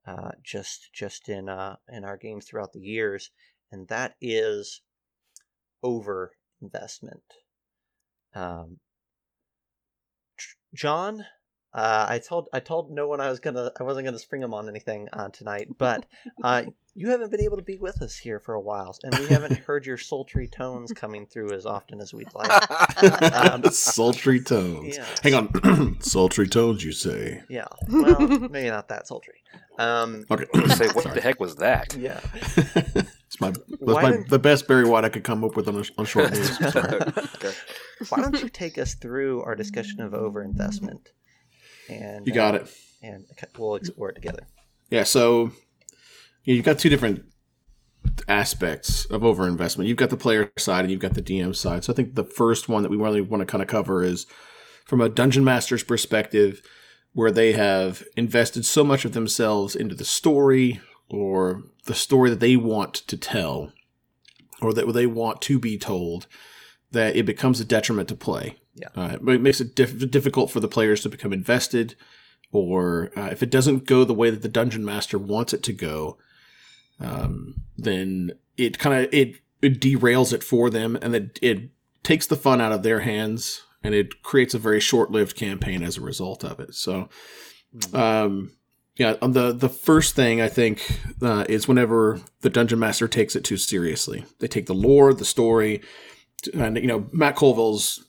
[0.07, 3.31] uh, just just in uh, in our games throughout the years,
[3.71, 4.81] and that is
[5.83, 7.23] over investment.
[8.35, 8.79] Um,
[10.75, 11.27] John,
[11.75, 14.53] uh, I told I told no one I was gonna I wasn't gonna spring him
[14.55, 16.05] on anything uh, tonight, but
[16.45, 19.27] uh, you haven't been able to be with us here for a while, and we
[19.27, 22.51] haven't heard your sultry tones coming through as often as we'd like.
[23.33, 24.97] Um, sultry tones.
[24.97, 25.07] Yeah.
[25.23, 25.97] Hang on.
[26.01, 27.43] sultry tones, you say?
[27.49, 29.35] Yeah, well, maybe not that sultry.
[29.79, 30.45] Um, Okay.
[30.75, 31.15] Say, what Sorry.
[31.17, 31.95] the heck was that?
[31.99, 32.21] yeah.
[32.77, 35.77] it's my, that's my didn't- the best Barry White I could come up with on,
[35.77, 36.57] a, on short news.
[36.73, 37.01] Sorry.
[37.01, 37.53] okay.
[38.11, 41.07] Why don't you take us through our discussion of overinvestment?
[41.88, 42.75] And You got uh, it.
[43.03, 43.25] And
[43.59, 44.47] we'll explore it together.
[44.90, 45.51] Yeah, so
[46.45, 47.25] you've got two different
[48.29, 49.87] aspects of overinvestment.
[49.87, 51.85] You've got the player side and you've got the DM side.
[51.85, 54.27] So I think the first one that we really want to kind of cover is
[54.85, 56.62] from a dungeon master's perspective,
[57.12, 62.40] where they have invested so much of themselves into the story or the story that
[62.40, 63.73] they want to tell
[64.61, 66.27] or that they want to be told
[66.93, 68.57] that it becomes a detriment to play.
[68.75, 68.89] Yeah.
[68.97, 71.95] Uh, it makes it diff- difficult for the players to become invested
[72.53, 75.73] or uh, if it doesn't go the way that the dungeon master wants it to
[75.73, 76.19] go,
[77.01, 81.71] um, then it kind of it, it derails it for them, and it it
[82.03, 85.83] takes the fun out of their hands, and it creates a very short lived campaign
[85.83, 86.75] as a result of it.
[86.75, 87.09] So,
[87.95, 88.53] um,
[88.97, 93.35] yeah, on the the first thing I think uh, is whenever the dungeon master takes
[93.35, 95.81] it too seriously, they take the lore, the story,
[96.55, 98.05] and you know Matt Colville's.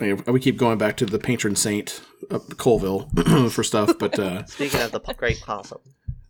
[0.00, 3.08] you know, We keep going back to the patron saint of Colville
[3.50, 5.78] for stuff, but uh, Speaking of the p- great possum,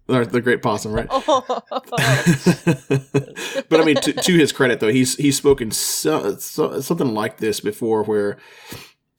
[0.06, 1.06] the the great possum, right?
[1.10, 1.44] Oh.
[3.68, 7.38] but I mean, to, to his credit, though, he's he's spoken so, so, something like
[7.38, 8.38] this before, where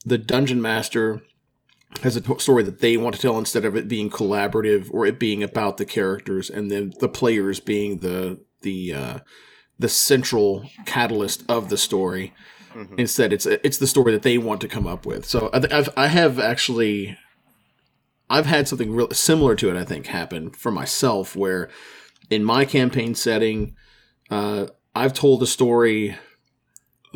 [0.06, 1.22] the dungeon master
[2.04, 5.06] has a t- story that they want to tell instead of it being collaborative or
[5.06, 9.20] it being about the characters, and then the players being the the uh,
[9.80, 12.34] the central catalyst of the story.
[12.74, 13.00] Mhm.
[13.00, 15.26] Instead, it's it's the story that they want to come up with.
[15.26, 17.18] So I've, I have actually.
[18.30, 21.70] I've had something real similar to it, I think, happen for myself, where
[22.32, 23.76] in my campaign setting,
[24.32, 26.18] uh, I've told a story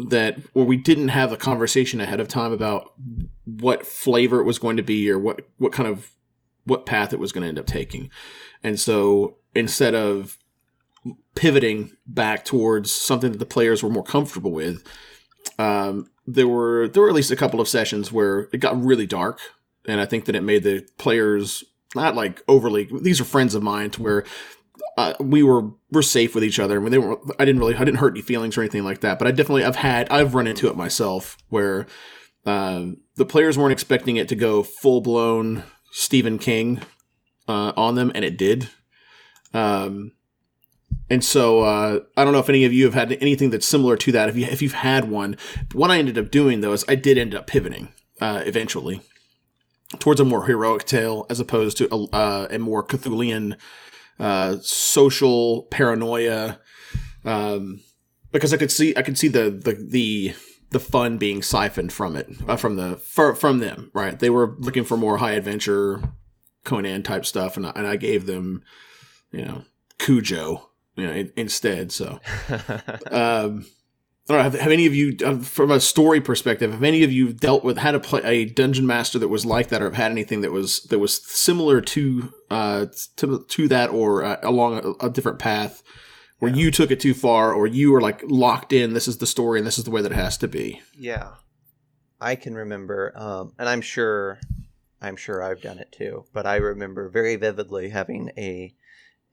[0.08, 2.94] that where we didn't have a conversation ahead of time about
[3.46, 6.12] what flavor it was going to be or what what kind of
[6.66, 8.10] what path it was going to end up taking,
[8.64, 10.38] and so instead of
[11.36, 14.84] pivoting back towards something that the players were more comfortable with,
[15.58, 19.08] um, there were there were at least a couple of sessions where it got really
[19.08, 19.40] dark,
[19.88, 21.64] and I think that it made the players
[21.96, 22.90] not like overly.
[23.02, 24.26] These are friends of mine to where
[24.98, 26.78] uh, we were we're safe with each other.
[26.78, 27.20] I mean, they were.
[27.40, 27.76] I didn't really.
[27.76, 29.18] I didn't hurt any feelings or anything like that.
[29.20, 29.64] But I definitely.
[29.64, 30.10] I've had.
[30.10, 31.88] I've run into it myself where
[32.46, 36.82] um, the players weren't expecting it to go full blown Stephen King
[37.48, 38.70] uh, on them, and it did.
[39.54, 40.12] Um,
[41.10, 43.98] and so uh, I don't know if any of you have had anything that's similar
[43.98, 44.30] to that.
[44.30, 45.38] If you if you've had one,
[45.74, 47.90] what I ended up doing though is I did end up pivoting
[48.22, 49.02] uh, eventually
[49.98, 53.58] towards a more heroic tale as opposed to a, uh, a more Cthulian
[54.20, 56.60] uh, social paranoia.
[57.26, 57.82] Um,
[58.32, 60.36] because I could see I could see the the the
[60.72, 64.56] the fun being siphoned from it uh, from the for, from them right they were
[64.60, 66.02] looking for more high adventure
[66.64, 68.64] conan type stuff and I, and I gave them
[69.32, 69.64] you know
[69.98, 70.69] cujo
[71.00, 72.20] you know in, instead so
[73.12, 73.66] um
[74.30, 77.04] I don't know, have, have any of you, uh, from a story perspective, have any
[77.04, 79.86] of you dealt with had a play a dungeon master that was like that, or
[79.86, 82.86] have had anything that was that was similar to uh
[83.16, 85.82] to to that, or uh, along a, a different path,
[86.38, 88.94] where you took it too far, or you were like locked in?
[88.94, 90.80] This is the story, and this is the way that it has to be.
[90.96, 91.32] Yeah,
[92.22, 94.40] I can remember, um, and I'm sure,
[95.02, 96.26] I'm sure I've done it too.
[96.34, 98.76] But I remember very vividly having a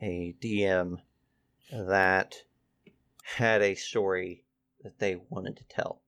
[0.01, 1.01] a DM
[1.71, 2.37] that
[3.37, 4.45] had a story
[4.83, 6.03] that they wanted to tell,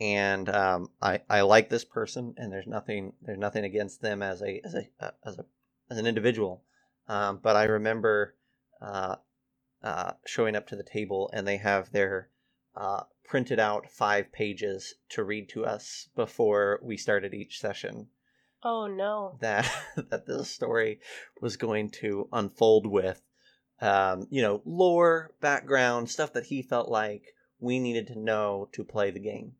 [0.00, 4.42] and um, I I like this person, and there's nothing there's nothing against them as
[4.42, 5.44] a as a uh, as a
[5.90, 6.62] as an individual,
[7.08, 8.34] um, but I remember.
[8.80, 9.16] Uh,
[9.82, 12.28] uh, showing up to the table and they have their
[12.76, 18.06] uh, printed out five pages to read to us before we started each session.
[18.62, 19.38] Oh no.
[19.40, 21.00] that that this story
[21.40, 23.22] was going to unfold with
[23.82, 28.84] um, you know lore background stuff that he felt like we needed to know to
[28.84, 29.52] play the game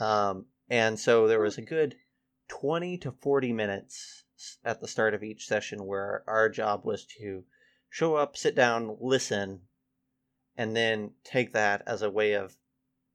[0.00, 1.96] um, and so there was a good
[2.48, 4.24] 20 to 40 minutes
[4.64, 7.44] at the start of each session where our job was to
[7.90, 9.60] show up sit down listen
[10.56, 12.56] and then take that as a way of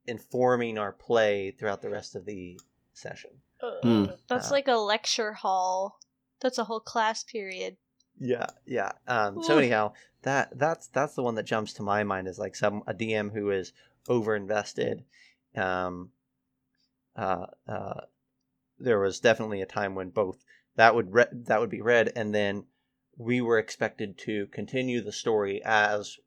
[0.06, 2.60] informing our play throughout the rest of the
[2.94, 3.32] session
[3.84, 4.06] Hmm.
[4.28, 6.00] That's Uh, like a lecture hall.
[6.40, 7.78] That's a whole class period.
[8.24, 8.92] Yeah, yeah.
[9.08, 12.56] Um, so anyhow, that that's that's the one that jumps to my mind is like
[12.56, 13.74] some a DM who is
[14.08, 15.04] over invested.
[15.56, 16.12] Um,
[17.16, 18.02] uh, uh,
[18.80, 22.34] there was definitely a time when both that would re- that would be read, and
[22.34, 22.66] then
[23.18, 26.18] we were expected to continue the story as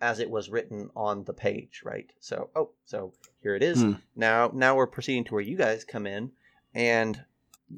[0.00, 2.10] as it was written on the page, right?
[2.20, 3.82] So, oh, so here it is.
[3.82, 3.92] Hmm.
[4.16, 6.32] Now, now we're proceeding to where you guys come in,
[6.74, 7.22] and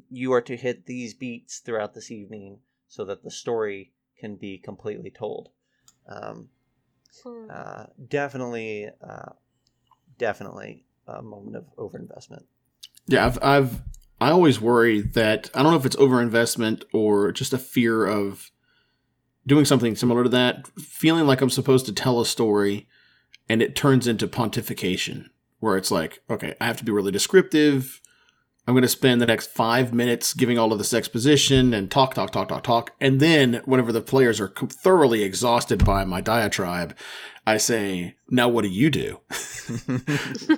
[0.09, 4.57] you are to hit these beats throughout this evening so that the story can be
[4.57, 5.49] completely told.
[6.07, 6.49] Um,
[7.23, 7.47] Hmm.
[7.49, 9.31] uh, definitely, uh,
[10.17, 12.43] definitely a moment of overinvestment.
[13.07, 13.81] Yeah, I've, I've
[14.19, 18.51] I always worry that I don't know if it's overinvestment or just a fear of
[19.45, 22.87] doing something similar to that, feeling like I'm supposed to tell a story
[23.47, 28.01] and it turns into pontification where it's like, okay, I have to be really descriptive.
[28.67, 32.15] I'm going to spend the next five minutes giving all of this exposition and talk,
[32.15, 32.91] talk, talk, talk, talk.
[32.99, 36.95] And then, whenever the players are thoroughly exhausted by my diatribe,
[37.45, 39.19] I say, now what do you do?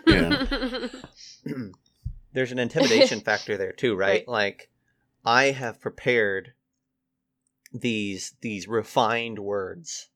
[2.33, 4.07] There's an intimidation factor there too, right?
[4.07, 4.27] Right.
[4.27, 4.69] Like
[5.25, 6.53] I have prepared
[7.73, 10.09] these these refined words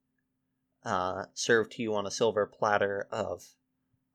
[0.85, 3.55] uh, served to you on a silver platter of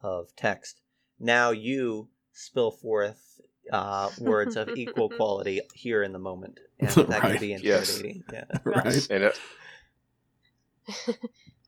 [0.00, 0.80] of text.
[1.18, 3.40] Now you spill forth
[3.72, 7.32] uh, words of equal quality here in the moment, and that Right.
[7.32, 7.88] can be Yes.
[8.00, 8.24] intimidating.
[8.32, 8.44] Yeah.
[8.64, 9.10] right?
[9.10, 9.32] And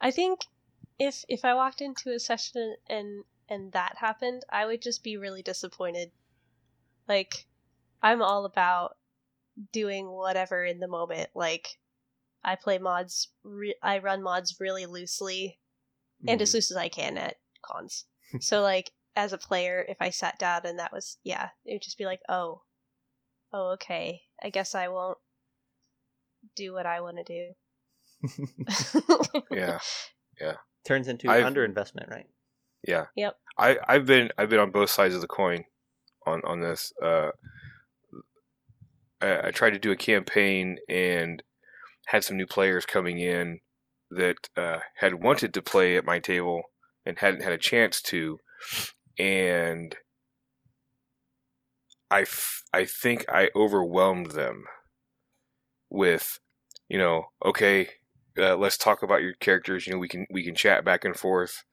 [0.01, 0.41] I think
[0.99, 5.17] if if I walked into a session and and that happened, I would just be
[5.17, 6.13] really disappointed.
[7.09, 7.47] Like
[8.03, 8.97] I'm all about
[9.73, 11.31] doing whatever in the moment.
[11.35, 11.79] Like
[12.45, 15.59] I play mods re- I run mods really loosely
[16.27, 16.55] and as Mhm.
[16.55, 18.05] loose as I can at cons.
[18.41, 21.83] so like as a player, if I sat down and that was yeah, it would
[21.83, 22.63] just be like, "Oh.
[23.53, 24.23] Oh, okay.
[24.43, 25.19] I guess I won't
[26.55, 27.55] do what I want to do."
[29.51, 29.79] yeah,
[30.41, 30.55] Yeah.
[30.87, 32.27] turns into I've- underinvestment, right?
[32.87, 33.07] yeah.
[33.17, 33.35] Yep.
[33.59, 35.65] I I've been I've been on both sides of the coin
[36.27, 36.93] on on this.
[37.03, 37.31] Uh,
[39.21, 41.43] I, I tried to do a campaign and
[42.07, 43.61] had some new players coming in
[44.11, 46.63] that uh, had wanted to play at my table
[47.05, 48.39] and hadn't had a chance to,
[49.19, 49.97] and
[52.11, 54.67] I f- I think I overwhelmed them
[55.91, 56.39] with,
[56.89, 57.89] you know, okay,
[58.39, 59.87] uh, let's talk about your characters.
[59.87, 61.65] You know, we can we can chat back and forth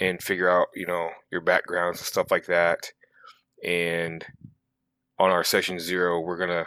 [0.00, 2.92] and figure out you know your backgrounds and stuff like that.
[3.64, 4.24] And
[5.18, 6.66] on our session zero, we're gonna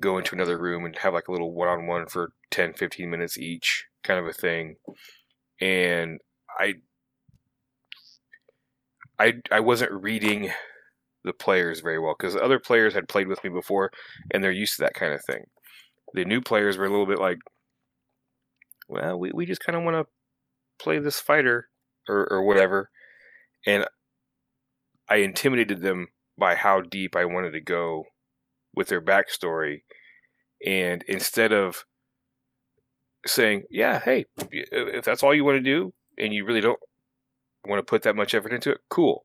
[0.00, 3.86] go into another room and have like a little one-on-one for 10 15 minutes each
[4.04, 4.76] kind of a thing
[5.60, 6.20] and
[6.58, 6.74] i
[9.18, 10.50] i i wasn't reading
[11.26, 13.90] the players very well because other players had played with me before
[14.30, 15.44] and they're used to that kind of thing.
[16.14, 17.38] The new players were a little bit like
[18.88, 20.06] well we, we just kind of want to
[20.82, 21.68] play this fighter
[22.08, 22.90] or, or whatever.
[23.66, 23.84] And
[25.10, 28.04] i intimidated them by how deep i wanted to go
[28.74, 29.82] with their backstory.
[30.64, 31.84] And instead of
[33.26, 36.78] saying yeah hey if that's all you want to do and you really don't
[37.68, 39.24] want to put that much effort into it cool.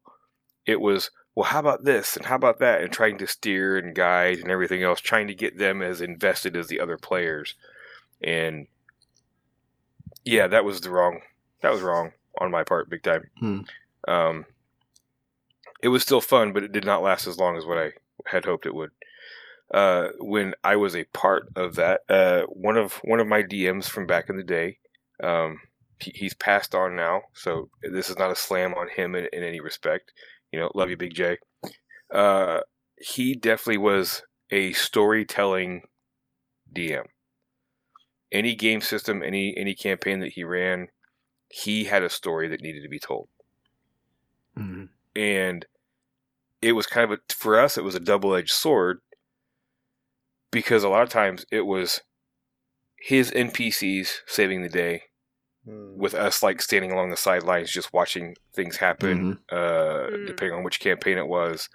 [0.65, 2.81] It was well how about this and how about that?
[2.81, 6.55] and trying to steer and guide and everything else trying to get them as invested
[6.55, 7.55] as the other players.
[8.21, 8.67] And
[10.23, 11.21] yeah that was the wrong
[11.61, 13.29] that was wrong on my part big time.
[13.39, 13.59] Hmm.
[14.07, 14.45] um
[15.81, 17.91] it was still fun but it did not last as long as what i
[18.25, 18.91] had hoped it would.
[19.73, 23.85] Uh, when I was a part of that, uh, one of one of my DMs
[23.85, 24.79] from back in the day,
[25.23, 25.61] um,
[26.01, 29.59] he's passed on now, so this is not a slam on him in, in any
[29.59, 30.11] respect.
[30.51, 31.37] You know, love you, Big J.
[32.13, 32.61] Uh,
[32.97, 35.83] he definitely was a storytelling
[36.73, 37.05] DM.
[38.31, 40.87] Any game system, any any campaign that he ran,
[41.49, 43.27] he had a story that needed to be told
[44.57, 44.89] Mhm.
[45.15, 45.65] and
[46.61, 49.01] it was kind of a, for us it was a double-edged sword
[50.51, 52.01] because a lot of times it was
[52.97, 55.03] his npcs saving the day
[55.65, 55.95] Hmm.
[55.95, 60.25] with us like standing along the sidelines just watching things happen uh, Mm.
[60.25, 61.69] depending on which campaign it was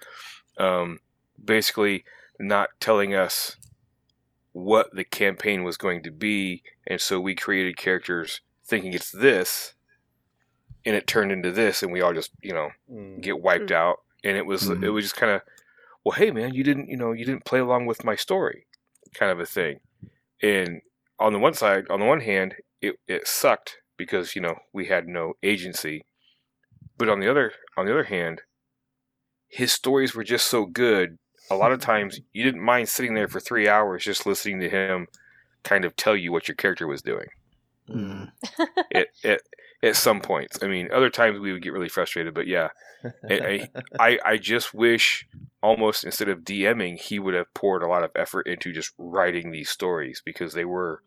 [0.57, 0.99] um,
[1.43, 2.03] basically
[2.39, 3.55] not telling us
[4.51, 9.73] what the campaign was going to be, and so we created characters thinking it's this,
[10.85, 13.21] and it turned into this, and we all just you know Mm.
[13.21, 14.83] get wiped out, and it was Mhm.
[14.83, 15.41] it was just kind of,
[16.03, 18.65] well, hey man, you didn't you know you didn't play along with my story,
[19.13, 19.79] kind of a thing,
[20.41, 20.81] and
[21.19, 24.85] on the one side, on the one hand, it it sucked because you know we
[24.87, 26.05] had no agency,
[26.97, 28.41] but on the other on the other hand,
[29.47, 31.17] his stories were just so good.
[31.49, 34.69] A lot of times, you didn't mind sitting there for three hours just listening to
[34.69, 35.07] him
[35.63, 37.27] kind of tell you what your character was doing
[37.89, 38.31] Mm.
[38.93, 39.41] at, at,
[39.83, 40.59] at some points.
[40.61, 42.69] I mean, other times we would get really frustrated, but yeah,
[43.29, 45.27] I, I, I just wish
[45.61, 49.51] almost instead of DMing, he would have poured a lot of effort into just writing
[49.51, 51.01] these stories because they were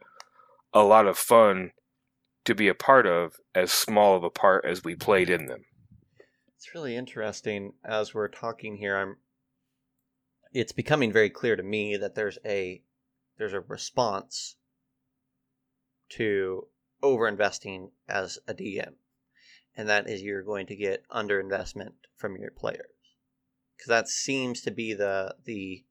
[0.72, 1.72] a lot of fun
[2.44, 5.64] to be a part of, as small of a part as we played in them.
[6.56, 8.96] It's really interesting as we're talking here.
[8.96, 9.16] I'm.
[10.52, 12.82] It's becoming very clear to me that there's a
[13.38, 14.56] there's a response
[16.10, 16.66] to
[17.02, 18.94] overinvesting as a DM,
[19.76, 22.99] and that is you're going to get underinvestment from your players
[23.80, 25.82] because that seems to be the the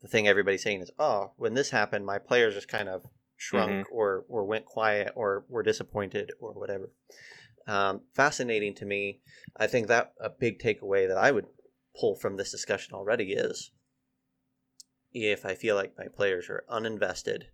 [0.00, 3.02] the thing everybody's saying is oh when this happened my players just kind of
[3.36, 6.92] shrunk or or went quiet or were disappointed or whatever
[7.66, 9.20] um, fascinating to me
[9.56, 11.46] I think that a big takeaway that I would
[11.98, 13.72] pull from this discussion already is
[15.12, 17.44] if I feel like my players are uninvested,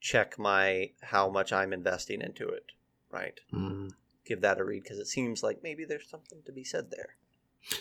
[0.00, 2.66] check my how much I'm investing into it,
[3.10, 3.40] right?
[3.52, 3.92] Mm.
[4.26, 7.16] Give that a read because it seems like maybe there's something to be said there.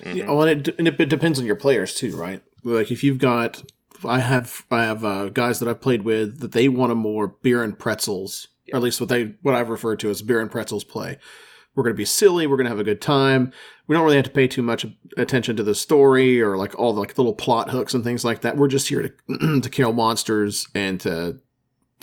[0.06, 0.28] Yeah, Mhm.
[0.28, 2.41] well, and it, and it depends on your players too, right?
[2.63, 3.63] Like if you've got,
[4.06, 7.28] I have, I have uh, guys that I've played with that they want a more
[7.41, 10.52] beer and pretzels, or at least what they what I've referred to as beer and
[10.52, 11.17] pretzels play.
[11.74, 12.48] We're going to be silly.
[12.48, 13.54] We're going to have a good time.
[13.88, 16.91] We don't really have to pay too much attention to the story or like all
[16.94, 18.58] the like little plot hooks and things like that.
[18.58, 21.39] We're just here to to kill monsters and to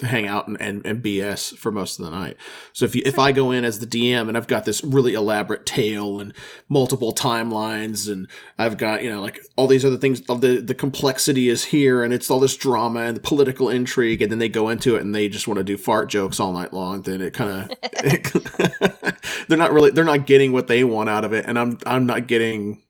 [0.03, 2.37] hang out and, and, and BS for most of the night.
[2.73, 5.15] So if you, if I go in as the DM and I've got this really
[5.15, 6.33] elaborate tale and
[6.69, 11.49] multiple timelines and I've got, you know, like all these other things, the, the complexity
[11.49, 14.23] is here and it's all this drama and the political intrigue.
[14.23, 16.53] And then they go into it and they just want to do fart jokes all
[16.53, 17.03] night long.
[17.03, 17.79] Then it kind of,
[19.49, 21.45] they're not really, they're not getting what they want out of it.
[21.47, 22.83] And I'm, I'm not getting,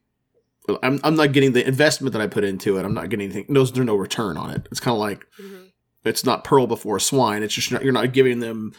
[0.82, 2.84] I'm, I'm not getting the investment that I put into it.
[2.84, 3.46] I'm not getting anything.
[3.48, 4.68] No, there's no return on it.
[4.70, 5.67] It's kind of like, Mhm.
[6.04, 7.42] It's not pearl before swine.
[7.42, 8.72] It's just not, you're not giving them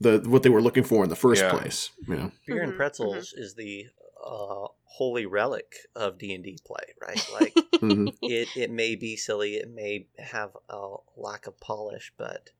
[0.00, 1.50] the what they were looking for in the first Yeah.
[1.50, 1.90] place.
[2.06, 3.86] You know, Beer and pretzels is the
[4.24, 7.22] uh, holy relic of D and D play, right?
[7.30, 8.14] Like Mhm.
[8.22, 12.50] it, it may be silly, it may have a lack of polish, but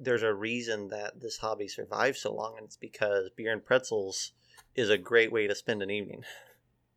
[0.00, 4.32] there's a reason that this hobby survives so long, and it's because beer and pretzels
[4.74, 6.22] is a great way to spend an evening.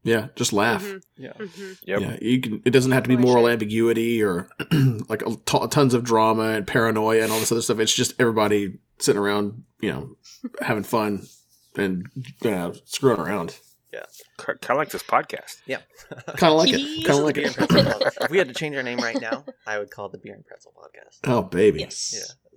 [0.03, 0.83] yeah, just laugh.
[0.83, 1.33] Mhm, Yeah.
[1.37, 1.77] mhm.
[1.83, 2.01] Yep.
[2.01, 2.61] Yeah, you can.
[2.65, 4.49] It doesn't have to be moral ambiguity or
[5.09, 7.79] like a t- tons of drama and paranoia and all this other stuff.
[7.79, 10.15] It's just everybody sitting around, you know,
[10.61, 11.27] having fun
[11.75, 13.57] and you know, screwing around.
[13.93, 14.05] Yeah.
[14.37, 15.57] Kind of like this podcast.
[15.65, 15.79] Yeah.
[16.37, 17.05] Kind of like it.
[17.05, 17.55] Kind of like it.
[18.21, 20.33] if we had to change our name right now, I would call it the Beer
[20.33, 21.19] and Pretzel Podcast.
[21.29, 22.13] Oh baby, Yes.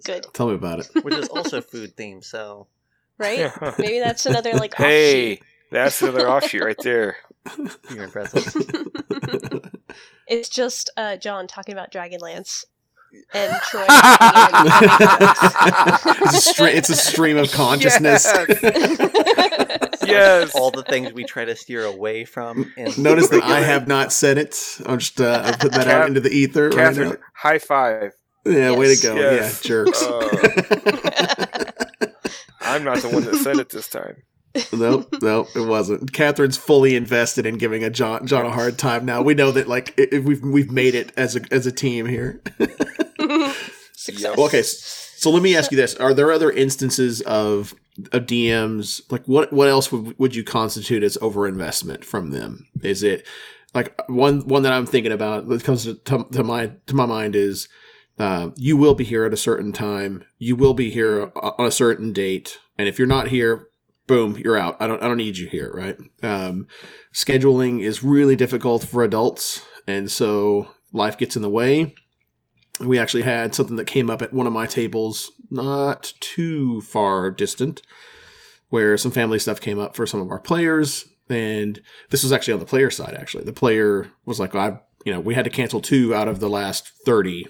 [0.07, 0.15] Yeah.
[0.15, 0.27] Good.
[0.35, 1.05] tell me about it.
[1.05, 2.69] Which is also food themed, so
[3.19, 3.51] Right?
[3.79, 5.41] Maybe that's another like hey,
[5.75, 7.17] that's another offshoot right there.
[7.89, 8.47] beer and pretzels.
[8.57, 9.75] offshoot.
[10.29, 12.65] it's just uh, Jon talking about Dragonlance
[13.33, 13.85] and Troy.
[16.25, 18.27] it's, a stre- it's a stream of consciousness.
[20.07, 20.55] Yes.
[20.55, 22.73] all the things we try to steer away from.
[22.99, 24.79] Notice that I have not said it.
[24.87, 26.69] I'm just uh, I put that out into the ether.
[26.69, 27.17] right Katherine, now.
[27.35, 28.13] high five.
[28.45, 29.15] yeah, way to go.
[29.15, 29.65] Yes.
[29.65, 30.03] Yeah, jerks.
[32.61, 34.23] I'm not the one that said it this time.
[34.73, 36.13] Nope, nope, it wasn't.
[36.13, 39.05] Katherine's fully invested in giving a Jon Jon a hard time.
[39.05, 41.73] Now we know that like i- if we've we've made it as a as a
[41.73, 42.41] team here.
[43.97, 44.37] Success.
[44.37, 47.75] Well, okay, so let me ask you this: Are there other instances of
[48.13, 52.67] of DMs like what what else would would you constitute as overinvestment from them?
[52.83, 53.27] Is it
[53.75, 55.95] like one one that I'm thinking about that comes to,
[56.33, 57.69] to my to my mind is
[58.19, 61.71] uh, you will be here at a certain time, you will be here on a
[61.73, 63.69] certain date, and if you're not here,
[64.07, 64.77] boom, you're out.
[64.81, 65.97] I don't I don't need you here, right?
[66.23, 66.67] Um,
[67.13, 71.95] scheduling is really difficult for adults, and so life gets in the way
[72.81, 77.31] we actually had something that came up at one of my tables not too far
[77.31, 77.83] distant
[78.69, 81.81] where some family stuff came up for some of our players and
[82.11, 85.21] this was actually on the player side actually the player was like i you know
[85.21, 87.47] we had to cancel two out of the last 30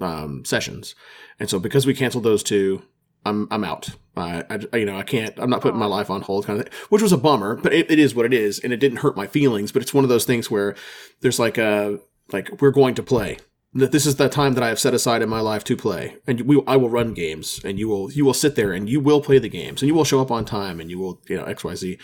[0.00, 0.94] um, sessions
[1.40, 2.82] and so because we canceled those two
[3.24, 6.20] i'm i'm out I, I you know i can't i'm not putting my life on
[6.22, 8.58] hold kind of thing which was a bummer but it, it is what it is
[8.60, 10.76] and it didn't hurt my feelings but it's one of those things where
[11.20, 11.98] there's like a
[12.32, 13.38] like we're going to play.
[13.76, 16.18] That this is the time that I have set aside in my life to play,
[16.28, 19.00] and we I will run games, and you will you will sit there and you
[19.00, 21.36] will play the games, and you will show up on time, and you will you
[21.36, 21.98] know X Y Z.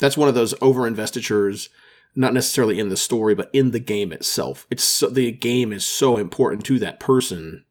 [0.00, 1.68] That's one of those over investitures,
[2.16, 4.66] not necessarily in the story, but in the game itself.
[4.68, 7.64] It's so, the game is so important to that person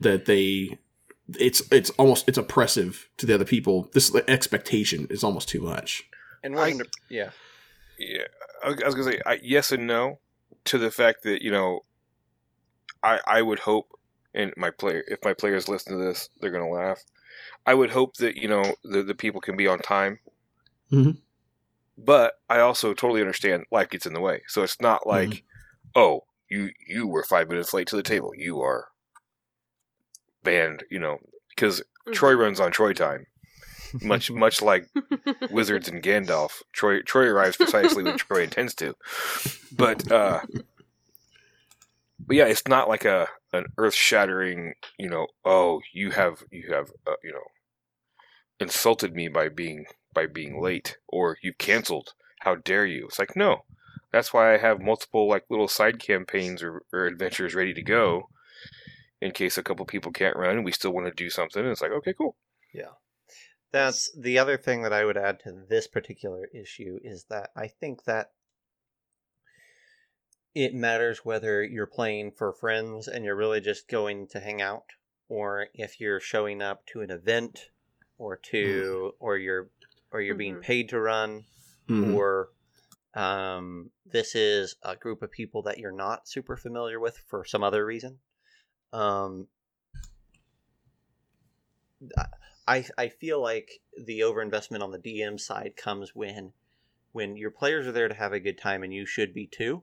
[0.00, 0.78] that they
[1.38, 3.88] it's it's almost it's oppressive to the other people.
[3.92, 6.04] This expectation is almost too much.
[6.42, 7.30] And we're gonna, yeah,
[7.98, 8.24] Yeah,
[8.62, 10.18] I was gonna say I, yes and no
[10.66, 11.84] to the fact that you know,
[13.02, 13.98] I I would hope,
[14.34, 17.02] and my player if my players listen to this, they're gonna laugh.
[17.66, 20.18] I would hope that you know the the people can be on time.
[20.92, 21.18] Mhm.
[21.96, 25.44] But I also totally understand life gets in the way, so it's not like,
[25.94, 28.88] oh, you you were five minutes late to the table, you are
[30.44, 31.18] banned, you know,
[31.48, 31.82] because
[32.12, 33.26] Troy runs on Troy time,
[34.00, 34.88] much much like
[35.50, 36.62] wizards and Gandalf.
[36.72, 38.94] Troy Troy arrives precisely when Troy intends to.
[39.76, 40.40] But uh
[42.26, 46.72] but yeah, it's not like a an earth shattering, you know, oh, you have you
[46.72, 47.44] have uh, you know
[48.60, 52.14] insulted me by being by being late or you canceled.
[52.40, 53.06] How dare you?
[53.06, 53.64] It's like, no.
[54.12, 58.28] That's why I have multiple like little side campaigns or, or adventures ready to go
[59.24, 61.62] in case a couple people can't run and we still want to do something.
[61.62, 62.36] And it's like, okay, cool.
[62.74, 62.92] Yeah.
[63.72, 67.68] That's the other thing that I would add to this particular issue is that I
[67.68, 68.32] think that
[70.54, 74.84] it matters whether you're playing for friends and you're really just going to hang out
[75.30, 77.70] or if you're showing up to an event
[78.18, 79.70] or to or you're
[80.12, 80.62] or you're being Mhm.
[80.62, 81.46] paid to run
[81.88, 82.14] Mhm.
[82.14, 82.50] or
[83.14, 87.64] um, this is a group of people that you're not super familiar with for some
[87.64, 88.20] other reason.
[88.94, 89.48] Um,
[92.66, 96.52] I I feel like the overinvestment on the DM side comes when
[97.12, 99.82] when your players are there to have a good time and you should be too,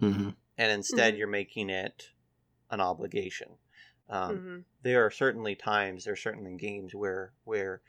[0.00, 0.36] Mhm.
[0.56, 1.18] and instead Mhm.
[1.18, 2.10] you're making it
[2.70, 3.58] an obligation.
[4.08, 4.64] Um, Mhm.
[4.82, 7.82] there are certainly times there are certainly games where where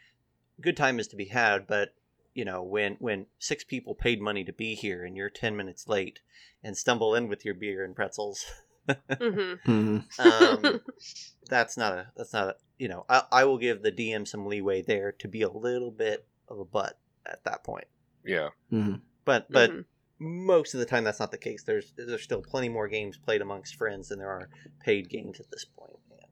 [0.60, 1.94] good time is to be had but
[2.34, 5.88] you know when when six people paid money to be here and you're 10 minutes
[5.88, 6.22] late
[6.64, 8.46] and stumble in with your beer and pretzels
[8.88, 9.60] Mhm.
[9.66, 10.20] Mhm.
[10.66, 10.82] um,
[11.50, 14.46] that's not a that's not a you know I, I will give the dm some
[14.46, 17.88] leeway there to be a little bit of a butt at that point
[18.26, 18.50] Yeah.
[18.72, 19.02] Mhm.
[19.26, 19.86] but but Mhm.
[20.20, 23.42] most of the time that's not the case there's there's still plenty more games played
[23.42, 24.50] amongst friends than there are
[24.84, 26.24] paid games at this point point.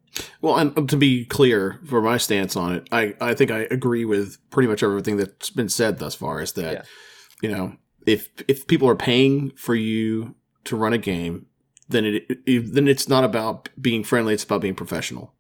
[0.41, 4.05] Well, and to be clear for my stance on it, I, I think I agree
[4.05, 6.41] with pretty much everything that's been said thus far.
[6.41, 6.81] Is that Yeah.
[7.41, 7.75] you know
[8.05, 10.35] if if people are paying for you
[10.65, 11.47] to run a game,
[11.87, 14.33] then it, it then it's not about being friendly.
[14.33, 15.33] It's about being professional.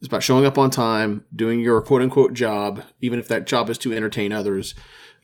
[0.00, 3.68] It's about showing up on time, doing your quote unquote job, even if that job
[3.68, 4.74] is to entertain others.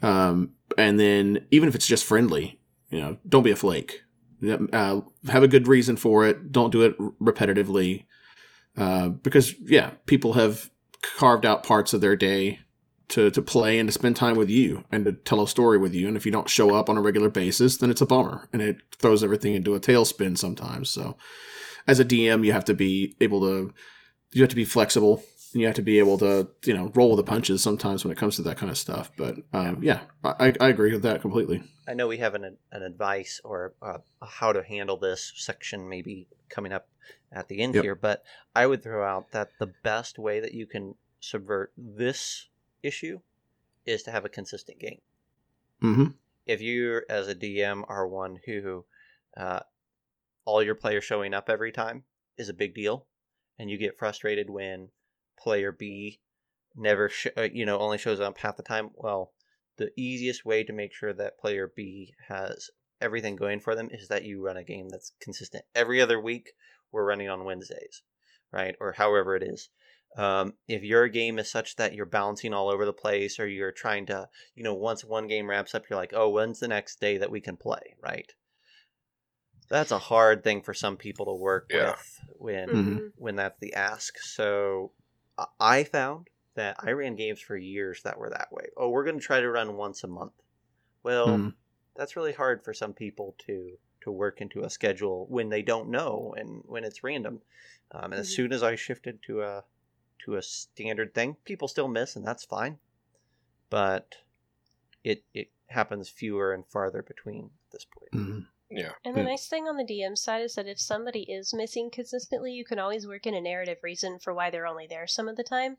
[0.03, 4.03] Um, and then even if it's just friendly, you know, don't be a flake.
[4.73, 6.53] Uh, have a good reason for it.
[6.53, 8.05] Don't do it repetitively.
[8.77, 10.71] Uh, because yeah, people have
[11.17, 12.59] carved out parts of their day
[13.09, 15.95] to, to play and to spend time with you and to tell a story with
[15.95, 16.09] you.
[16.09, 18.63] And if you don't show up on a regular basis, then it's a bummer and
[18.63, 20.91] it throws everything into a tailspin sometimes.
[20.91, 21.17] So
[21.87, 23.73] as a DM, you have to be able to,
[24.33, 27.11] you have to be flexible and you have to be able to, you know, roll
[27.11, 29.11] with the punches sometimes when it comes to that kind of stuff.
[29.17, 31.63] But um, yeah, I, I agree with that completely.
[31.87, 36.27] I know we have an, an advice or uh, how to handle this section maybe
[36.49, 36.89] coming up
[37.31, 37.85] at the end Yep.
[37.85, 38.25] here, but
[38.55, 42.49] I would throw out that the best way that you can subvert this
[42.85, 43.20] issue
[43.87, 45.01] is to have a consistent game.
[45.80, 46.07] hmm
[46.47, 48.85] If you, as a DM, are one who
[49.37, 49.61] uh,
[50.45, 52.05] all your players showing up every time
[52.37, 53.07] is a big deal,
[53.59, 54.91] and you get frustrated when
[55.39, 56.20] player B
[56.76, 59.32] never, sh- uh, you know, only shows up half the time, well,
[59.76, 62.70] the easiest way to make sure that player B has
[63.01, 65.64] everything going for them is that you run a game that's consistent.
[65.74, 66.53] Every other week,
[66.93, 68.03] we're running on Wednesdays,
[68.53, 68.76] right?
[68.80, 69.68] Or however it is.
[70.17, 73.73] Um, if your game is such that you're bouncing all over the place or you're
[73.73, 77.01] trying to, you know, once one game wraps up, you're like, oh, when's the next
[77.01, 78.33] day that we can play, right?
[79.69, 81.97] That's a hard thing for some people to work Yeah.
[81.97, 83.12] with when Mhm.
[83.17, 84.19] when that's the ask.
[84.19, 84.93] So
[85.39, 88.71] I- I found that I ran games for years that were that way.
[88.77, 90.35] Oh, we're going to try to run once a month.
[91.03, 91.55] Well, Mhm.
[91.95, 95.89] that's really hard for some people to to work into a schedule when they don't
[95.91, 97.43] know and when it's random.
[97.91, 98.35] Um, and as Mhm.
[98.35, 99.65] soon as I shifted to a
[100.25, 102.79] to a standard thing, people still miss, and that's fine.
[103.70, 104.16] But
[105.03, 108.12] it it happens fewer and farther between at this point.
[108.12, 108.47] Mhm.
[108.70, 108.93] Yeah.
[109.05, 109.29] And the Yeah.
[109.29, 112.79] nice thing on the DM side is that if somebody is missing consistently, you can
[112.79, 115.77] always work in a narrative reason for why they're only there some of the time.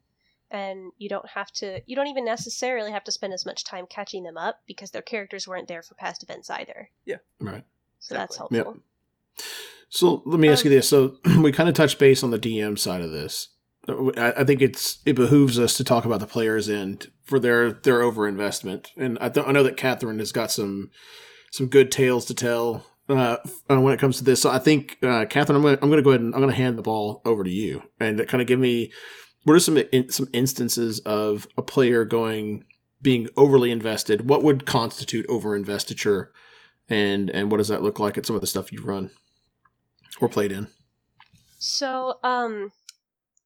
[0.52, 3.88] And you don't have to, you don't even necessarily have to spend as much time
[3.88, 6.90] catching them up because their characters weren't there for past events either.
[7.06, 7.18] Yeah.
[7.40, 7.64] Right.
[8.00, 8.58] So that's Exactly.
[8.60, 8.84] helpful.
[9.90, 12.40] So let me ask you Um, this: so we kind of touched base on the
[12.40, 13.50] DM side of this.
[13.88, 18.00] I, think it's it behooves us to talk about the players' and for their their
[18.00, 20.90] overinvestment, and I, th- I know that Katherine has got some
[21.52, 23.38] some good tales to tell uh,
[23.70, 24.42] uh, when it comes to this.
[24.42, 26.52] So I think uh, Katherine, I'm going I'm going to go ahead and I'm going
[26.52, 28.92] to hand the ball over to you and kind of give me
[29.44, 32.66] what are some in, some instances of a player going
[33.02, 34.28] being overly invested?
[34.28, 36.30] What would constitute overinvestiture,
[36.90, 39.12] and and what does that look like at some of the stuff you've run
[40.20, 40.68] or played in?
[41.60, 42.72] So, um,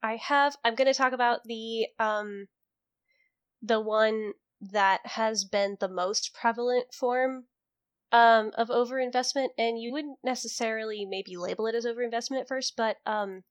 [0.02, 0.56] I have.
[0.64, 2.48] I'm going to talk about the um,
[3.62, 7.46] the one that has been the most prevalent form
[8.12, 12.98] um of overinvestment, and you wouldn't necessarily maybe label it as overinvestment at first, but
[13.06, 13.44] um,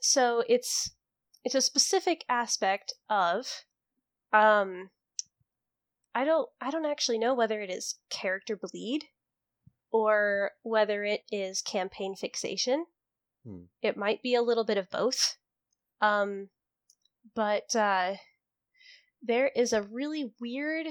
[0.00, 0.90] so it's
[1.44, 3.64] it's a specific aspect of
[4.32, 4.90] um
[6.14, 9.04] I don't I don't actually know whether it is character bleed
[9.90, 12.86] or whether it is campaign fixation.
[13.44, 13.64] Hmm.
[13.82, 15.36] It might be a little bit of both.
[16.00, 16.50] Um
[17.34, 18.14] but uh
[19.22, 20.86] there is a really weird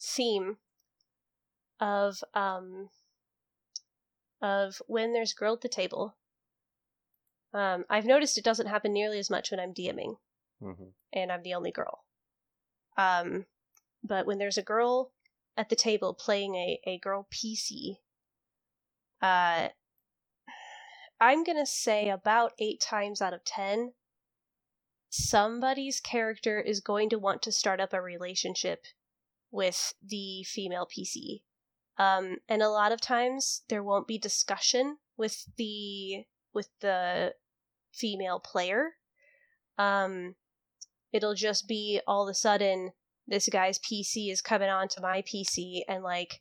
[0.00, 0.58] theme
[1.80, 2.90] of um
[4.40, 6.16] of when there's girl at the table.
[7.52, 10.16] Um I've noticed it doesn't happen nearly as much when I'm DMing
[10.62, 10.92] Mhm.
[11.12, 12.04] and I'm the only girl.
[12.96, 13.46] Um,
[14.02, 15.12] but when there's a girl
[15.56, 17.98] at the table playing a, a girl PC,
[19.22, 19.68] uh,
[21.20, 23.92] I'm gonna say about eight times out of ten,
[25.10, 28.84] somebody's character is going to want to start up a relationship
[29.50, 31.42] with the female PC.
[31.98, 37.34] Um, and a lot of times there won't be discussion with the with the
[37.92, 38.92] female player.
[39.76, 40.36] Um,
[41.12, 42.92] it'll just be all of a sudden
[43.26, 46.40] this guy's PC is coming onto my PC and like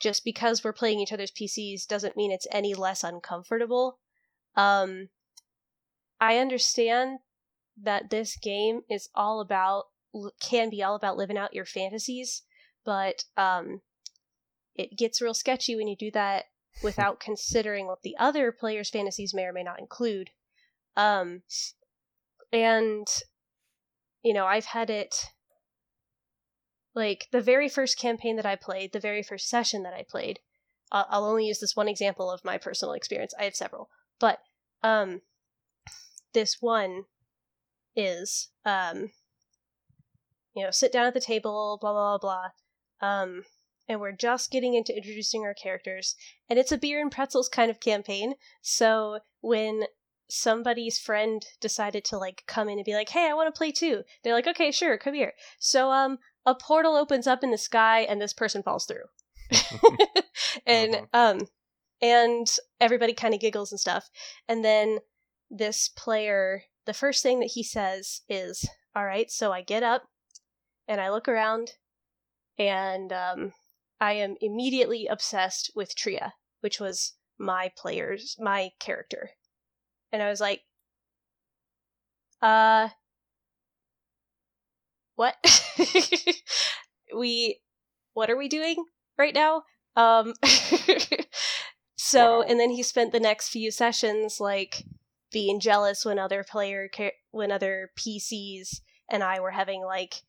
[0.00, 3.98] just because we're playing each other's PCs doesn't mean it's any less uncomfortable.
[4.56, 5.08] Um
[6.20, 7.20] I understand
[7.80, 9.84] that this game is all about
[10.40, 12.42] can be all about living out your fantasies,
[12.84, 13.82] but um
[14.74, 16.46] it gets real sketchy when you do that
[16.82, 20.30] without considering what the other player's fantasies may or may not include.
[20.96, 21.42] Um
[22.52, 23.06] and
[24.22, 25.30] you know, I've had it
[26.98, 30.40] like the very first campaign that I played, the very first session that I played.
[30.90, 33.32] Uh, I'll only use this one example of my personal experience.
[33.38, 33.88] I have several,
[34.18, 34.40] but
[34.82, 35.20] um,
[36.32, 37.04] this one
[37.94, 39.10] is um,
[40.54, 42.50] you know, sit down at the table, blah blah blah
[43.00, 43.44] blah, um,
[43.88, 46.16] and we're just getting into introducing our characters,
[46.50, 48.34] and it's a beer and pretzels kind of campaign.
[48.60, 49.84] So when
[50.28, 53.70] somebody's friend decided to like come in and be like, "Hey, I want to play
[53.70, 56.18] too." They're like, "Okay, sure, come here." So um
[56.48, 59.04] a portal opens up in the sky and this person falls through.
[60.66, 61.06] and Uh-huh.
[61.12, 61.48] um
[62.00, 62.46] and
[62.80, 64.08] everybody kind of giggles and stuff.
[64.48, 64.98] And then
[65.50, 70.04] this player, the first thing that he says is, "All right, so I get up
[70.86, 71.72] and I look around
[72.58, 73.52] and um
[74.00, 79.30] I am immediately obsessed with Tria, which was my player's my character
[80.12, 80.62] and I was like,
[82.42, 82.88] uh,
[85.18, 85.34] what?
[87.16, 87.58] we,
[88.14, 88.84] what are we doing
[89.18, 89.64] right now?
[89.96, 90.34] Um,
[91.96, 92.44] so, Wow.
[92.48, 94.84] and then he spent the next few sessions like
[95.32, 96.88] being jealous when other player,
[97.32, 100.22] when other PCs and I were having like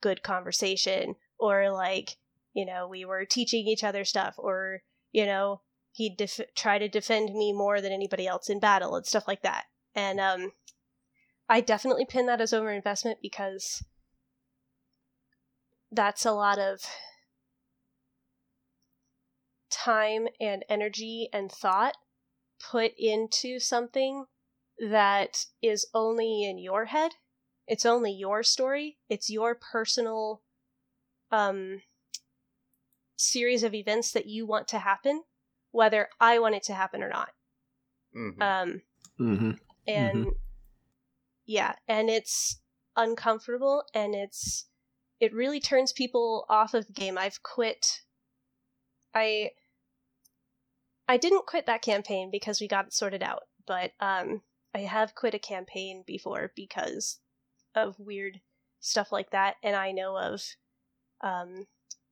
[0.00, 2.16] good conversation or like,
[2.52, 5.60] you know, we were teaching each other stuff or, you know,
[5.90, 9.42] he'd def- try to defend me more than anybody else in battle and stuff like
[9.42, 9.64] that.
[9.96, 10.52] And um,
[11.48, 13.82] I definitely pin that as overinvestment because
[15.92, 16.80] that's a lot of
[19.70, 21.96] time and energy and thought
[22.60, 24.26] put into something
[24.78, 27.12] that is only in your head.
[27.66, 28.98] It's only your story.
[29.08, 30.42] It's your personal
[31.30, 31.82] um
[33.16, 35.22] series of events that you want to happen
[35.72, 37.30] whether I want it to happen or not.
[38.14, 38.42] Mhm.
[38.42, 38.82] Um,
[39.20, 39.50] Mm-hmm.
[39.86, 40.26] and
[41.46, 42.60] yeah, and it's
[42.96, 44.66] uncomfortable and it's
[45.20, 47.18] it really turns people off of the game.
[47.18, 48.00] I've quit.
[49.14, 49.50] I
[51.06, 54.42] I didn't quit that campaign because we got it sorted out, but um,
[54.74, 57.18] I have quit a campaign before because
[57.74, 58.40] of weird
[58.80, 60.42] stuff like that, and I know of
[61.20, 61.66] um,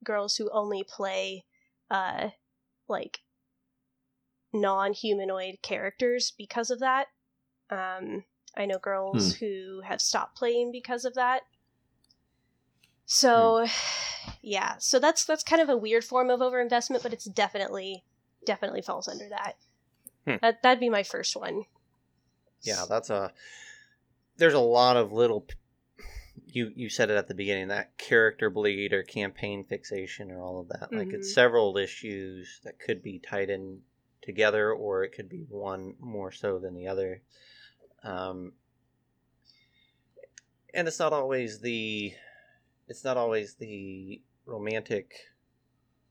[0.05, 1.45] girls who only play
[1.91, 2.31] uh,
[2.89, 3.21] like
[4.53, 7.07] non-humanoid characters because of that.
[7.71, 8.25] Um,
[8.57, 11.43] I know girls who have stopped playing because of that.
[13.11, 13.67] So,
[14.43, 14.77] yeah.
[14.79, 18.05] So that's that's kind of a weird form of overinvestment, but it's definitely
[18.47, 19.55] definitely falls under that.
[20.27, 20.37] Hmm.
[20.41, 21.65] That that'd be my first one.
[22.63, 23.33] Yeah, that's a.
[24.37, 25.47] There's a lot of little.
[26.47, 30.61] You you said it at the beginning that character bleed or campaign fixation or all
[30.61, 30.93] of that.
[30.93, 31.35] Like it's Mhm.
[31.35, 33.81] several issues that could be tied in
[34.23, 37.23] together, or it could be one more so than the other.
[38.03, 38.53] Um,
[40.75, 42.13] and it's not always the.
[42.89, 45.13] It's not always the romantic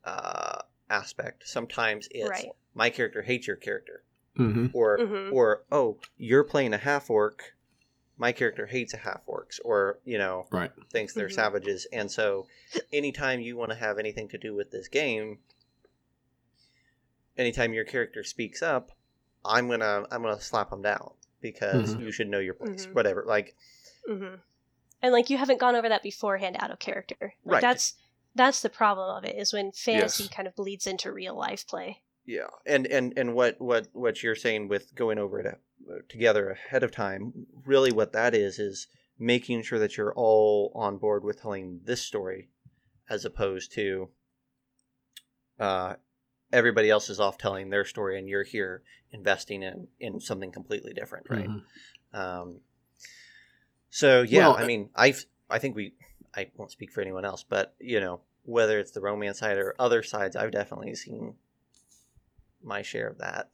[0.03, 1.47] uh, aspect.
[1.47, 2.51] Sometimes it's Right.
[2.73, 4.03] my character hates your character
[4.35, 5.33] hmm or Mhm.
[5.33, 7.55] or oh you're playing a half orc
[8.17, 10.71] my character hates a half orcs or you know Right.
[10.91, 11.33] thinks they're Mhm.
[11.33, 12.47] savages and so
[12.93, 15.39] anytime you want to have anything to do with this game
[17.37, 18.91] anytime your character speaks up
[19.43, 21.99] i'm gonna i'm gonna slap them down because Mhm.
[22.01, 22.93] you should know your place Mhm.
[22.93, 23.55] whatever like
[24.07, 24.35] hmm
[25.01, 27.35] And like you haven't gone over that beforehand out of character.
[27.45, 27.61] Like Right.
[27.61, 27.93] that's
[28.35, 30.33] that's the problem of it is when fantasy Yes.
[30.33, 32.01] kind of bleeds into real life play.
[32.25, 36.49] Yeah, and and and what what what you're saying with going over it uh, together
[36.49, 38.87] ahead of time, really, what that is is
[39.17, 42.49] making sure that you're all on board with telling this story,
[43.09, 44.09] as opposed to
[45.59, 45.95] uh,
[46.51, 50.93] everybody else is off telling their story, and you're here investing in in something completely
[50.93, 51.49] different, right?
[51.49, 52.19] Hmm.
[52.19, 52.59] Um,
[53.89, 55.13] so yeah, Well, I mean, I
[55.49, 55.93] I think we
[56.35, 59.75] I won't speak for anyone else, but you know, whether it's the romance side or
[59.79, 61.35] other sides, I've definitely seen
[62.63, 63.49] my share of that.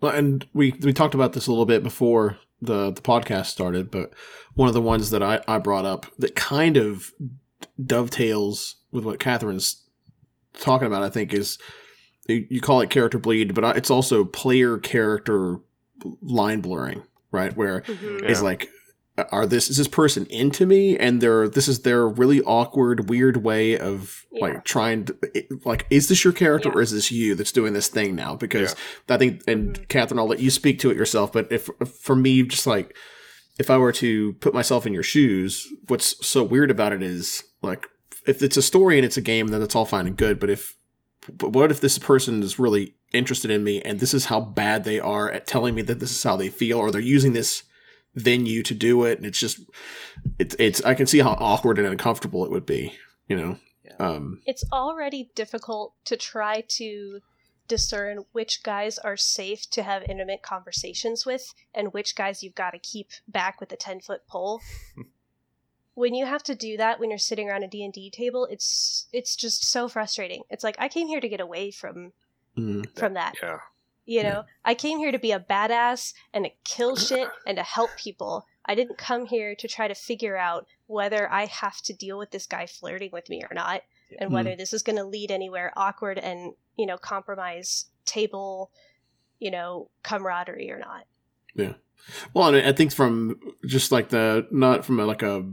[0.00, 3.90] Well, and we we talked about this a little bit before the the podcast started,
[3.90, 4.12] but
[4.54, 7.12] one of the ones that I, I brought up that kind of
[7.82, 9.82] dovetails with what Katherine's
[10.54, 11.58] talking about, I think, is
[12.28, 15.58] you, you call it character bleed, but it's also player character
[16.22, 17.56] line blurring, right?
[17.56, 18.24] Where Mhm.
[18.28, 18.44] is Yeah.
[18.44, 18.68] like
[19.32, 23.38] are this is this person into me and they're this is their really awkward weird
[23.38, 24.40] way of Yeah.
[24.42, 25.16] like trying to
[25.64, 26.76] like is this your character Yeah.
[26.76, 28.74] or is this you that's doing this thing now because
[29.08, 29.88] i think and Mhm.
[29.88, 32.96] katherine i'll let you speak to it yourself but if, if for me just like
[33.58, 37.42] if i were to put myself in your shoes what's so weird about it is
[37.62, 37.86] like
[38.26, 40.50] if it's a story and it's a game then it's all fine and good but
[40.50, 40.76] if
[41.36, 44.84] but what if this person is really interested in me and this is how bad
[44.84, 47.64] they are at telling me that this is how they feel or they're using this
[48.18, 49.60] venue to do it and it's just
[50.38, 52.92] it's it's i can see how awkward and uncomfortable it would be
[53.28, 53.96] you know Yeah.
[53.98, 57.20] um It's already difficult to try to
[57.68, 62.70] discern which guys are safe to have intimate conversations with and which guys you've got
[62.70, 64.62] to keep back with a 10 foot pole.
[65.94, 69.36] when you have to do that when you're sitting around a D&D table, it's it's
[69.36, 70.42] just so frustrating.
[70.48, 72.12] It's like I came here to get away from
[72.56, 73.34] mm, from that.
[73.42, 73.58] Yeah.
[74.08, 77.62] You know, I came here to be a badass and to kill shit and to
[77.62, 78.46] help people.
[78.64, 82.30] I didn't come here to try to figure out whether I have to deal with
[82.30, 83.82] this guy flirting with me or not,
[84.18, 88.70] and whether this is going to lead anywhere awkward and, you know, compromise table,
[89.40, 91.04] you know, camaraderie or not.
[91.54, 91.74] Yeah.
[92.32, 95.44] Well and i think from just like the not from a, like a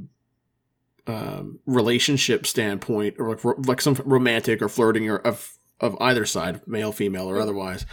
[1.07, 6.61] um, relationship standpoint or like, like some romantic or flirting or of of either side
[6.67, 7.85] male female or otherwise.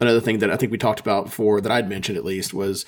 [0.00, 2.84] Another thing that i think we talked about before that i'd mentioned at least was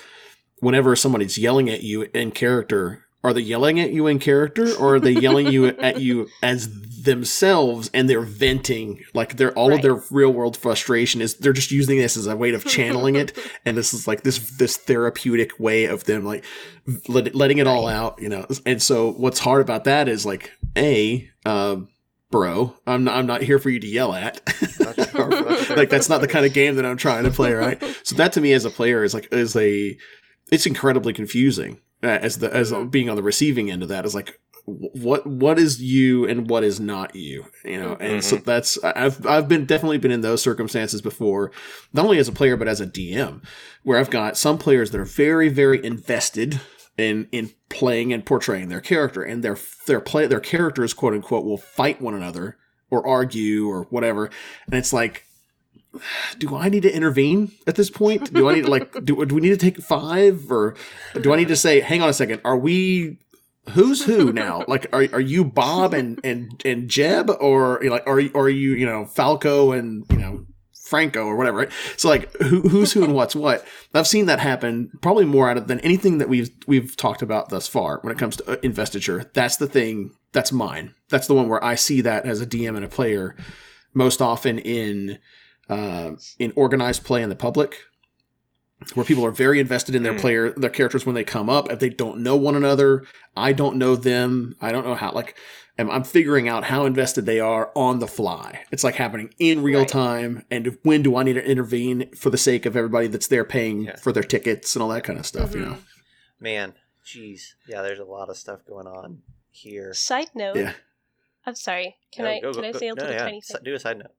[0.59, 4.95] whenever somebody's yelling at you in character are they yelling at you in character or
[4.95, 6.69] are they yelling you at you as
[7.01, 9.03] themselves and they're venting?
[9.13, 12.37] Like they're all of their real world frustration is they're just using this as a
[12.37, 13.37] way of channeling it.
[13.65, 16.45] And this is like this this therapeutic way of them like
[17.09, 18.45] let, letting it all out you know?
[18.65, 21.89] And so what's hard about that is like a um
[22.29, 24.75] bro i'm not, I'm not here for you to yell at That's
[25.11, 25.29] true.
[25.29, 25.75] That's true.
[25.75, 28.33] like that's not the kind of game that i'm trying to play right so that
[28.33, 29.97] to me as a player is like is a
[30.51, 32.91] it's incredibly confusing uh, as the as Mhm.
[32.91, 36.61] being on the receiving end of that is like what what is you and what
[36.65, 40.41] is not you you know and so that's i've i've been definitely been in those
[40.41, 41.53] circumstances before
[41.93, 43.41] not only as a player but as a dm
[43.83, 46.59] where i've got some players that are very very invested
[46.97, 51.45] in in playing and portraying their character and their their play their characters quote unquote
[51.45, 52.57] will fight one another
[52.89, 54.29] or argue or whatever
[54.65, 55.27] and it's like
[56.37, 58.33] do I need to intervene at this point?
[58.33, 60.75] Do I need to like do, do we need to take five or
[61.21, 63.19] do I need to say, hang on a second, are we
[63.71, 64.63] who's who now?
[64.67, 68.85] Like are are you Bob and and and Jeb or like are are you you
[68.85, 70.45] know Falco and you know
[70.87, 71.57] Franco or whatever?
[71.59, 71.71] Right?
[71.97, 73.65] So like who who's who and what's what?
[73.93, 77.49] I've seen that happen probably more out of than anything that we've we've talked about
[77.49, 79.29] thus far when it comes to uh, investiture.
[79.33, 80.11] That's the thing.
[80.31, 80.93] That's mine.
[81.09, 83.35] That's the one where I see that as a DM and a player
[83.93, 85.19] most often in
[85.69, 87.77] uh, in organized play in the public
[88.93, 90.19] where people are very invested in their Mm.
[90.21, 93.03] player their characters when they come up if they don't know one another
[93.35, 95.35] i don't know them i don't know how like
[95.79, 99.61] I'm, I'm figuring out how invested they are on the fly it's like happening in
[99.63, 99.87] real Right.
[99.87, 103.43] time and when do i need to intervene for the sake of everybody that's there
[103.45, 103.95] paying Yeah.
[103.97, 105.65] for their tickets and all that kind of stuff you Mhm.
[105.69, 105.77] know
[106.39, 106.73] Man,
[107.03, 107.81] jeez, yeah.
[107.81, 109.91] There's a lot of stuff going on here.
[109.93, 110.55] Side note.
[110.57, 110.73] yeah
[111.47, 111.95] I'm sorry.
[112.11, 113.47] Can No, I go- can go- I go- say a no, little yeah, tiny s-
[113.47, 113.61] thing?
[113.63, 114.11] Do a side note.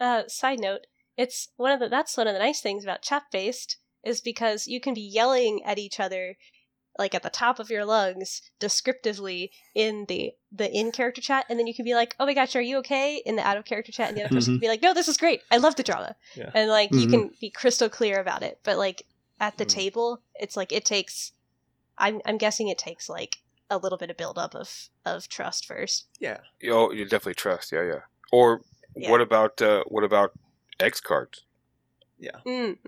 [0.00, 3.24] Uh, side note, it's one of the that's one of the nice things about chat
[3.30, 6.36] based is because you can be yelling at each other
[6.98, 11.58] like at the top of your lungs descriptively in the the in character chat and
[11.58, 13.64] then you can be like oh my gosh are you okay in the out of
[13.64, 14.56] character chat and the other person Mhm.
[14.56, 16.50] can be like no this is great i love the drama Yeah.
[16.54, 17.10] and like you Mhm.
[17.10, 19.02] can be crystal clear about it but like
[19.40, 19.68] at the Mm.
[19.70, 21.32] table it's like it takes
[21.96, 23.36] i'm i'm guessing it takes like
[23.70, 26.38] a little bit of build up of of trust first Yeah.
[26.70, 27.70] Oh, you definitely trust.
[27.70, 28.00] Yeah, yeah.
[28.32, 28.62] Or
[28.96, 29.10] Yeah.
[29.10, 30.32] what about uh, what about
[30.80, 31.44] X cards?
[32.18, 32.40] Yeah.
[32.46, 32.78] mm,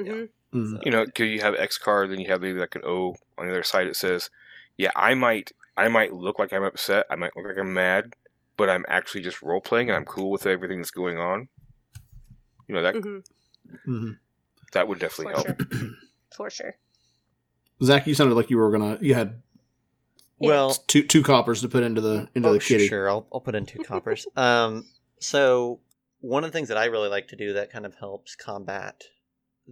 [0.53, 0.73] mhm.
[0.75, 0.85] Mhm.
[0.85, 3.47] You know, because you have X card, then you have maybe like an O on
[3.47, 3.87] the other side.
[3.87, 4.31] It says,
[4.77, 7.07] "Yeah, I might, I might look like I'm upset.
[7.11, 8.15] I might look like I'm mad,
[8.57, 11.49] but I'm actually just role playing, and I'm cool with everything that's going on."
[12.69, 13.25] You know that Mhm.
[13.87, 14.19] Mhm.
[14.73, 15.73] that would definitely for help.
[15.73, 15.91] sure
[16.37, 16.77] for sure
[17.83, 19.43] zac you sounded like you were gonna you had
[20.39, 23.09] Well, two two coppers to put into the into oh, the kitty sure.
[23.11, 24.27] I'll I'll put in two coppers.
[24.37, 24.87] Um.
[25.19, 25.81] So
[26.21, 29.05] one of the things that I really like to do that kind of helps combat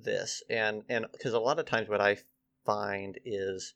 [0.05, 2.19] this, and and because a lot of times what I
[2.65, 3.75] find is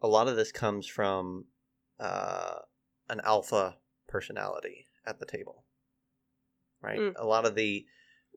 [0.00, 1.46] a lot of this comes from
[1.98, 2.56] uh,
[3.08, 3.76] an alpha
[4.08, 5.64] personality at the table,
[6.82, 6.98] right?
[6.98, 7.14] Mm.
[7.16, 7.86] A lot of the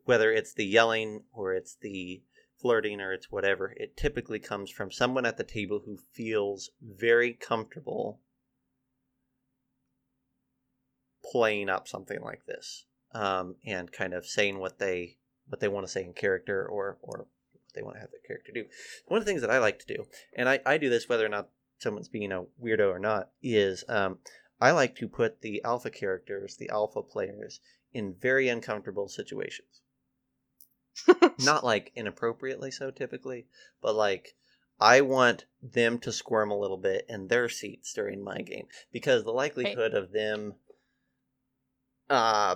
[0.06, 2.24] whether it's the yelling or it's the
[2.60, 7.34] flirting or it's whatever, it typically comes from someone at the table who feels very
[7.34, 8.20] comfortable
[11.32, 15.86] playing up something like this um, and kind of saying what they what they want
[15.86, 18.66] to say in character or or what they want to have their character do.
[19.08, 21.26] One of the things that I like to do, and I, I do this whether
[21.26, 24.20] or not someone's being a weirdo or not, is um,
[24.60, 27.60] I like to put the alpha characters, the alpha players,
[27.94, 29.82] in very uncomfortable situations.
[31.40, 33.46] Not like inappropriately so typically,
[33.82, 34.36] but like
[34.80, 39.24] I want them to squirm a little bit in their seats during my game because
[39.24, 40.56] the likelihood of them
[42.10, 42.56] uh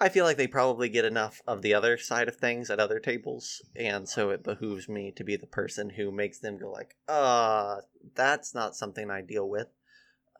[0.00, 3.00] I feel like they probably get enough of the other side of things at other
[3.00, 6.94] tables, and so it behooves me to be the person who makes them go like,
[7.08, 7.80] "Uh,
[8.14, 9.68] that's not something I deal with."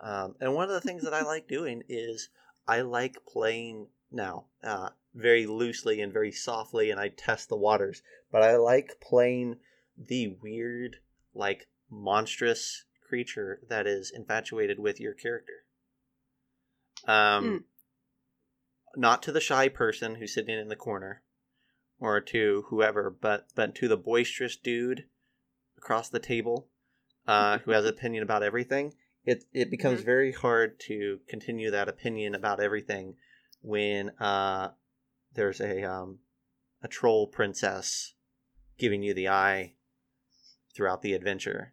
[0.00, 2.28] Um, and one of the things that I like doing is
[2.68, 8.02] I like playing now, uh, very loosely and very softly, and I test the waters.
[8.30, 9.58] But I like playing
[9.96, 11.00] the weird,
[11.34, 15.64] like monstrous creature that is infatuated with your character.
[17.06, 17.64] Um,
[18.96, 21.22] not to the shy person who's sitting in the corner,
[22.00, 25.04] or to whoever, but but to the boisterous dude
[25.76, 26.68] across the table,
[27.26, 28.94] uh, who has an opinion about everything.
[29.24, 30.06] It it becomes Mhm.
[30.06, 33.16] very hard to continue that opinion about everything
[33.60, 34.72] when uh,
[35.34, 36.20] there's a um,
[36.82, 38.14] a troll princess
[38.78, 39.74] giving you the eye
[40.74, 41.72] throughout the adventure.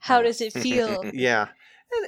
[0.00, 1.02] How does it feel?
[1.14, 1.48] Yeah,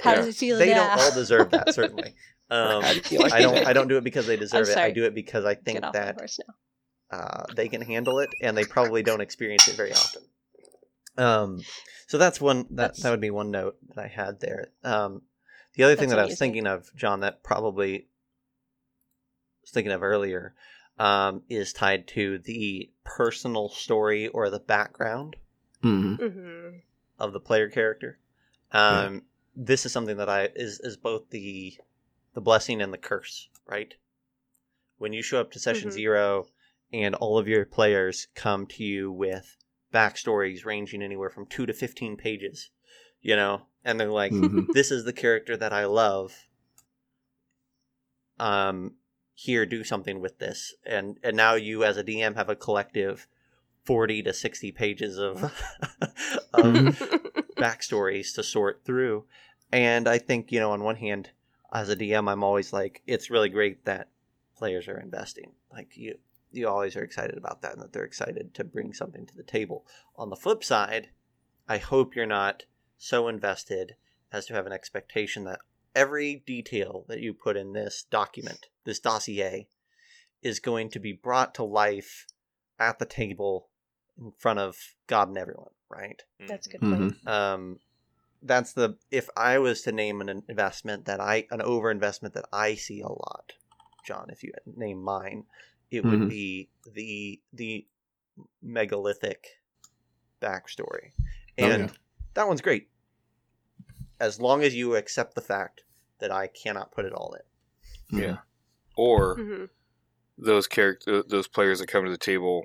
[0.03, 2.15] How uh, does it feel They don't all deserve that, certainly.
[2.51, 3.67] Um, How do you like I don't.
[3.67, 4.77] I don't do it because they deserve it.
[4.77, 6.37] I do it because I think Get off my that
[7.11, 10.23] uh, they can handle it, and they probably don't experience it very often.
[11.17, 11.63] Um,
[12.07, 14.69] so that's one that That's- that would be one note that I had there.
[14.83, 15.23] Um,
[15.75, 16.45] the other thing That's that I was amazing.
[16.53, 18.07] thinking of, Jon, that probably
[19.61, 20.53] was thinking of earlier,
[20.97, 25.35] um, is tied to the personal story or the background
[25.81, 26.69] hmm hmm
[27.19, 28.17] of the player character.
[28.71, 29.23] Um,
[29.55, 31.77] This is something that I is is both the
[32.33, 33.93] the blessing and the curse, right?
[34.97, 35.93] When you show up to session Mhm.
[35.93, 36.47] zero,
[36.91, 39.57] and all of your players come to you with
[39.93, 42.69] backstories ranging anywhere from two to fifteen pages,
[43.21, 46.47] you know, and they're like, hmm "This is the character that I love."
[48.39, 48.95] Um,
[49.33, 53.27] here, do something with this, and and now you as a DM have a collective
[53.85, 55.43] forty to sixty pages of
[56.53, 57.33] of Mhm.
[57.57, 59.25] backstories to sort through.
[59.71, 61.29] And I think, you know, on one hand,
[61.73, 64.09] as a DM, I'm always like, it's really great that
[64.57, 65.51] players are investing.
[65.71, 66.17] Like you,
[66.51, 69.43] you always are excited about that, and that they're excited to bring something to the
[69.43, 69.85] table.
[70.15, 71.09] On the flip side,
[71.67, 72.63] I hope you're not
[72.97, 73.95] so invested
[74.31, 75.59] as to have an expectation that
[75.95, 79.67] every detail that you put in this document, this dossier,
[80.41, 82.25] is going to be brought to life
[82.79, 83.69] at the table
[84.17, 86.21] in front of God and everyone, right?
[86.47, 87.27] That's a good point.
[87.27, 87.79] um
[88.41, 92.45] that's the if i was to name an investment that i an over investment that
[92.53, 93.53] i see a lot
[94.05, 95.45] jon if you name mine
[95.91, 96.29] it would Mhm.
[96.29, 97.85] be the the
[98.61, 99.59] megalithic
[100.41, 101.11] backstory,
[101.59, 101.89] Oh, and yeah.
[102.35, 102.89] that one's great.
[104.19, 105.83] As long as you accept the fact
[106.19, 108.19] that I cannot put it all in.
[108.19, 108.37] Yeah.
[108.97, 109.65] Or hmm
[110.37, 112.63] those character those players that come to the table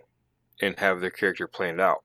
[0.60, 2.03] and have their character planned out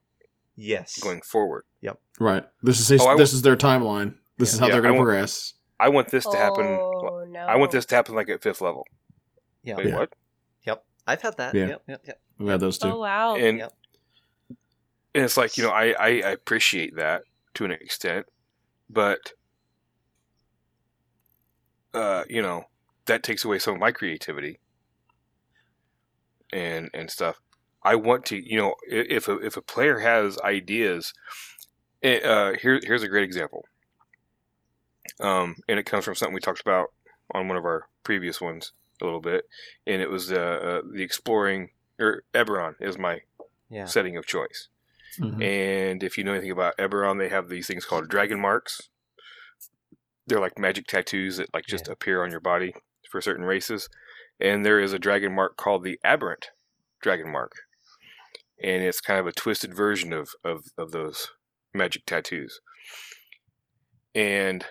[0.62, 0.99] Yes.
[0.99, 1.64] going forward.
[1.82, 1.99] Yep.
[2.20, 2.43] Right.
[2.62, 4.16] This is Oh, I this is their timeline.
[4.38, 5.53] This is how Yeah, they're going to progress.
[5.80, 6.66] I want this to happen.
[6.66, 7.39] Oh no!
[7.39, 8.86] I want this to happen like at fifth level.
[9.64, 9.78] Yeah.
[9.78, 9.95] Wait, Yeah.
[9.99, 10.14] what?
[10.66, 10.84] Yep.
[11.07, 11.55] I've had that.
[11.55, 11.68] Yeah.
[11.68, 11.82] Yep.
[11.88, 12.01] Yep.
[12.07, 12.22] Yep.
[12.38, 12.89] We've had those two.
[12.89, 13.36] Oh wow!
[13.36, 13.74] And Yep.
[15.16, 17.24] and it's like you know I, I I appreciate that
[17.55, 18.26] to an extent,
[18.89, 19.32] but
[21.93, 22.66] uh you know
[23.05, 24.60] that takes away some of my creativity
[26.51, 27.39] and and stuff.
[27.84, 31.14] I want to you know if a if a player has ideas,
[32.04, 33.66] eh, uh here here's a great example.
[35.20, 36.94] Um, and it comes from something we talked about
[37.34, 38.72] on one of our previous ones
[39.02, 39.46] a little bit,
[39.88, 43.22] and it was uh, uh the exploring or Eberron is my
[43.70, 43.86] Yeah.
[43.86, 44.70] setting of choice.
[45.20, 45.42] Mhm.
[45.42, 48.90] And if you know anything about Eberron, they have these things called dragon marks.
[50.28, 51.94] They're like magic tattoos that like just Yeah.
[51.94, 52.74] appear on your body
[53.10, 53.90] for certain races.
[54.40, 56.52] And there is a dragon mark called the aberrant
[57.02, 57.54] dragon mark.
[58.62, 61.30] And it's kind of a twisted version of, of, of those
[61.74, 62.60] magic tattoos.
[64.14, 64.66] And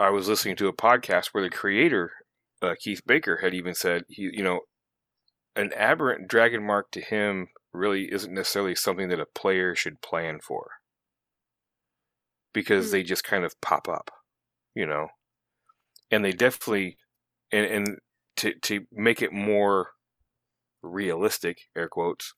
[0.00, 2.10] I was listening to a podcast where the creator,
[2.60, 4.60] uh, Keith Baker, had even said, he, you know,
[5.54, 10.40] an aberrant dragon mark to him really isn't necessarily something that a player should plan
[10.40, 10.72] for
[12.52, 12.92] because Hmm.
[12.92, 14.10] they just kind of pop up,
[14.74, 15.08] you know.
[16.10, 16.98] And they definitely
[17.52, 17.98] and and
[18.36, 19.90] to to make it more
[20.82, 22.34] realistic, air quotes,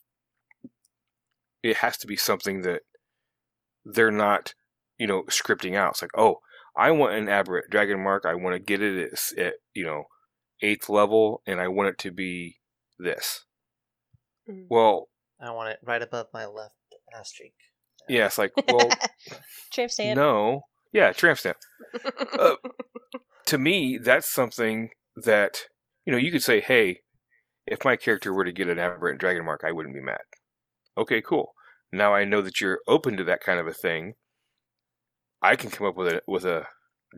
[1.65, 2.83] it has to be something that
[3.85, 4.55] they're not,
[4.99, 5.93] you know, scripting out.
[5.93, 6.41] It's like, oh,
[6.77, 8.25] I want an aberrant dragon mark.
[8.27, 10.05] I want to get it at, at you know
[10.61, 12.59] eighth level, and I want it to be
[12.99, 13.45] this.
[14.49, 14.67] Mm.
[14.69, 15.09] Well,
[15.41, 16.75] I want it right above my left
[17.19, 17.55] ass cheek.
[18.09, 18.91] yeah, it's like, well,
[19.73, 20.17] Tramp stamp.
[20.17, 20.63] no,
[20.93, 21.57] yeah, tramp stamp.
[22.39, 22.57] Uh,
[23.47, 25.63] to me, that's something that
[26.05, 27.01] you know you could say, hey,
[27.67, 30.21] if my character were to get an aberrant dragon mark, I wouldn't be mad.
[30.97, 31.55] Okay, cool.
[31.93, 34.15] Now I know that you're open to that kind of a thing.
[35.43, 36.67] I can come up with a with a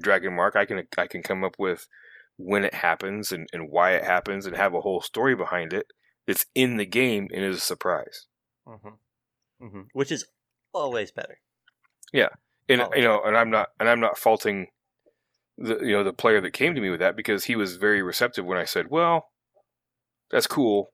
[0.00, 0.56] dragon mark.
[0.56, 1.86] I can I can come up with
[2.36, 5.86] when it happens and, and why it happens and have a whole story behind it
[6.26, 8.26] that's in the game and is a surprise.
[8.66, 9.64] Mm-hmm.
[9.64, 9.80] Mm-hmm.
[9.92, 10.26] Which is
[10.74, 11.38] always better.
[12.12, 12.28] Yeah,
[12.68, 14.68] and Oh, you know, and I'm not, and I'm not faulting
[15.56, 18.02] the you know the player that came to me with that because he was very
[18.02, 19.30] receptive when I said, "Well,
[20.30, 20.92] that's cool,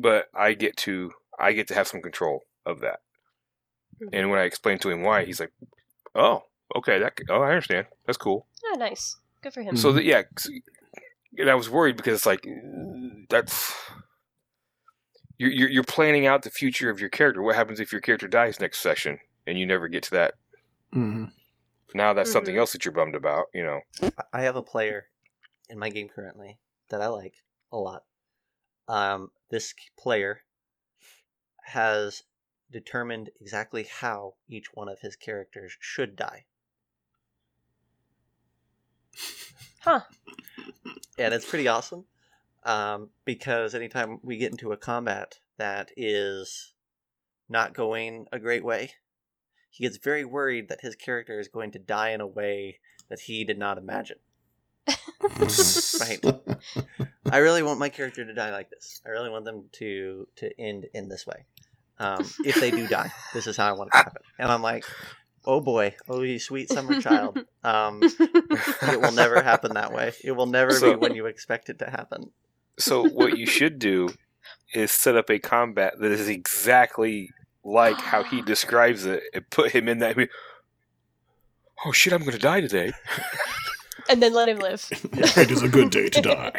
[0.00, 3.00] but I get to I get to have some control of that."
[4.00, 4.08] Mhm.
[4.12, 5.52] And when I explained to him why, he's like,
[6.14, 6.44] "Oh,
[6.76, 9.16] okay, that oh I understand, that's cool." Oh, nice.
[9.42, 9.76] Good for him.
[9.76, 10.50] So that yeah, 'cause-
[11.38, 12.46] and I was worried because it's like
[13.30, 13.72] that's.
[15.38, 17.40] You're, you're you're planning out the future of your character.
[17.42, 20.34] What happens if your character dies next session and you never get to that
[20.94, 21.32] Mhm.
[21.94, 22.58] now that's something Mhm.
[22.58, 23.80] else that you're bummed about, you know.
[24.02, 25.08] I- I have a player
[25.70, 26.58] in my game currently
[26.90, 27.36] that I like
[27.72, 28.04] a lot.
[28.86, 30.42] Um, this player
[31.64, 32.22] has
[32.70, 36.44] determined exactly how each one of his characters should die.
[39.80, 40.00] Huh.
[41.18, 42.04] And it's pretty awesome
[42.64, 46.74] um, because anytime we get into a combat that is
[47.48, 48.92] not going a great way,
[49.70, 52.78] he gets very worried that his character is going to die in a way
[53.08, 54.18] that he did not imagine.
[56.00, 56.24] Right.
[57.32, 59.00] I really want my character to die like this.
[59.06, 61.46] I really want them to to end in this way.
[61.98, 64.22] Um, if they do die, this is how I want it to happen.
[64.38, 64.84] And I'm like,
[65.44, 67.38] oh boy, oh you sweet summer child.
[67.62, 70.12] Um, it will never happen that way.
[70.24, 72.30] It will never So- be when you expect it to happen.
[72.78, 74.08] So what you should do
[74.72, 77.30] is set up a combat that is exactly
[77.62, 80.16] like how he describes it and put him in that
[81.84, 82.92] Oh shit, I'm gonna die today.
[84.08, 84.86] And then let him live.
[84.90, 86.52] it is a good day to die.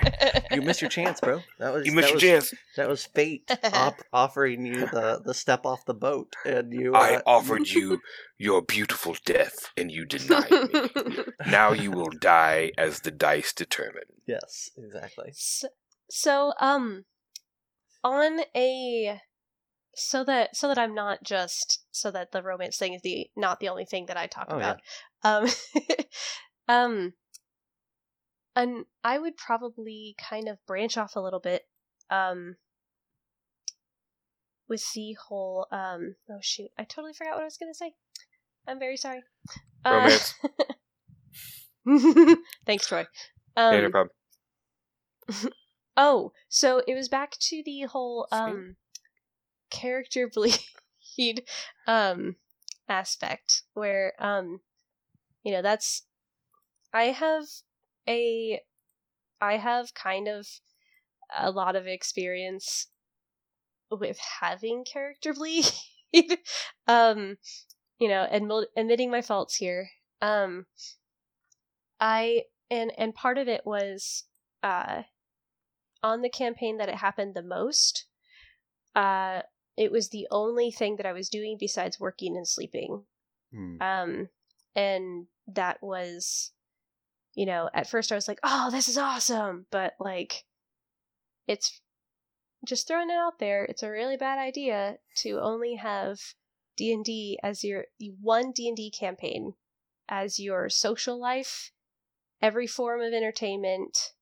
[0.51, 1.41] You missed your chance, bro.
[1.59, 2.61] That was You missed that your was, chance.
[2.77, 6.93] That was fate op- offering you the, the step off the boat, and you.
[6.93, 8.01] I uh, offered you
[8.37, 11.23] your beautiful death and you denied me.
[11.47, 14.03] Now you will die as the dice determine.
[14.27, 15.31] Yes, exactly.
[15.33, 15.67] so,
[16.09, 17.05] so, um,
[18.03, 19.19] on a
[19.95, 23.59] so that so that I'm not just so that the romance thing is the not
[23.59, 24.79] the only thing that I talk Oh, about.
[25.23, 25.47] Um,
[26.67, 27.13] um,
[28.55, 31.63] and I would probably kind of branch off a little bit.
[32.09, 32.57] Um,
[34.67, 37.93] with the whole um oh shoot I totally forgot what I was gonna say.
[38.67, 39.21] I'm very sorry.
[39.83, 40.33] Uh, Romance.
[42.65, 43.05] Thanks, Troy.
[43.57, 45.53] Yeah, no Um, problem.
[45.97, 48.77] oh, so it was back to the whole um
[49.69, 51.43] character bleed
[51.87, 52.35] um
[52.87, 54.59] aspect where um
[55.43, 56.03] you know that's
[56.93, 57.45] I have
[58.11, 58.61] a
[59.39, 60.47] I have kind of
[61.35, 62.87] a lot of experience
[63.89, 65.65] with having character bleed.
[66.87, 67.37] um,
[67.99, 69.89] you know, admit, admitting my faults here.
[70.21, 70.65] Um,
[71.99, 74.23] I and and part of it was
[74.63, 75.03] uh
[76.03, 78.05] on the campaign that it happened the most.
[78.95, 79.41] Uh,
[79.77, 83.03] it was the only thing that I was doing besides working and sleeping.
[83.53, 83.81] Hmm.
[83.81, 84.29] Um,
[84.75, 86.51] and that was,
[87.33, 90.43] you know, at first I was like, "Oh, this is awesome," but like,
[91.47, 91.81] it's
[92.65, 93.65] just throwing it out there.
[93.65, 96.19] It's a really bad idea to only have
[96.77, 97.85] D and D as your
[98.21, 99.55] one D and D campaign
[100.09, 101.71] as your social life,
[102.41, 104.13] every form of entertainment,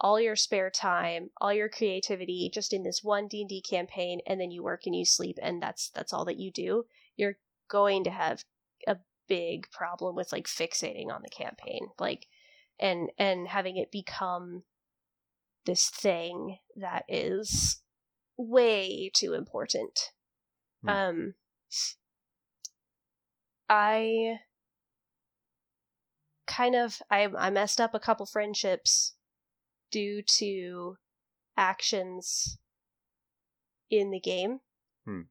[0.00, 4.20] all your spare time, all your creativity, just in this one D and D campaign,
[4.26, 6.84] and then you work and you sleep, and that's that's all that you do.
[7.16, 7.38] You're
[7.68, 8.44] going to have
[8.86, 8.98] a
[9.28, 12.26] big problem with like fixating on the campaign, like,
[12.78, 14.64] and and having it become
[15.64, 17.82] this thing that is
[18.36, 20.12] way too important.
[20.82, 20.88] Hmm.
[20.88, 21.34] Um
[23.68, 24.40] I
[26.46, 29.14] kind of I I messed up a couple friendships
[29.90, 30.96] due to
[31.56, 32.58] actions
[33.90, 34.60] in the game.
[35.04, 35.22] Hmm.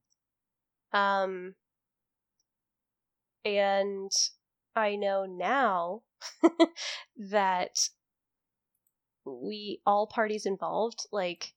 [0.92, 1.56] Um
[3.46, 4.12] and
[4.76, 6.02] I know now
[7.18, 7.90] that
[9.26, 11.54] we all parties involved like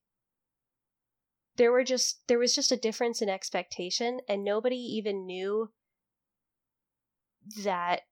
[1.57, 5.71] there were just there was just a difference in expectation and nobody even knew
[7.65, 8.03] that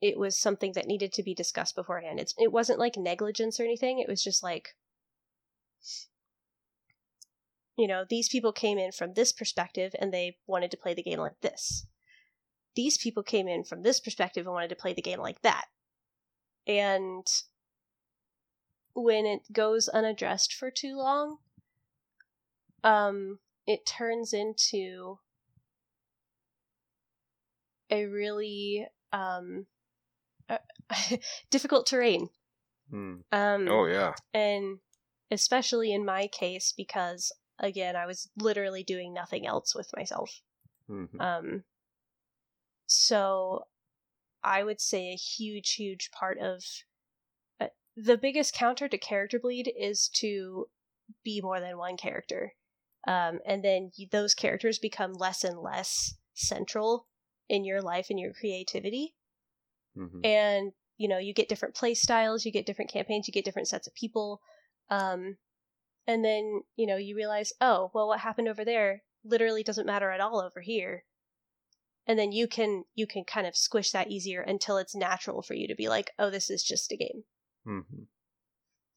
[0.00, 2.20] it was something that needed to be discussed beforehand.
[2.20, 4.00] It's it wasn't like negligence or anything.
[4.00, 4.74] It was just like
[7.76, 11.02] you know these people came in from this perspective and they wanted to play the
[11.02, 11.86] game like this
[12.74, 15.66] these people came in from this perspective and wanted to play the game like that
[16.66, 17.26] and
[18.94, 21.38] when it goes unaddressed for too long
[22.82, 25.18] um it turns into
[27.90, 29.66] a really um
[30.48, 30.58] uh,
[31.50, 32.28] difficult terrain
[32.90, 33.20] Hmm.
[33.32, 34.12] um Oh yeah.
[34.34, 34.78] and
[35.30, 40.42] especially in my case because again i was literally doing nothing else with myself
[40.88, 41.20] Mhm.
[41.20, 41.64] um
[42.94, 43.66] so
[44.42, 46.62] i would say a huge huge part of
[47.60, 50.68] uh, the biggest counter to character bleed is to
[51.22, 52.54] be more than one character.
[53.06, 57.06] Um and then you, those characters become less and less central
[57.48, 59.14] in your life and your creativity.
[59.96, 60.24] Mhm.
[60.24, 63.68] and you know you get different play styles you get different campaigns you get different
[63.68, 64.40] sets of people.
[64.90, 65.36] Um
[66.06, 70.10] and then you know you realize oh well what happened over there literally doesn't matter
[70.10, 71.04] at all over here
[72.06, 75.54] and then you can you can kind of squish that easier until it's natural for
[75.54, 77.24] you to be like oh this is just a game
[77.66, 78.06] Mhm.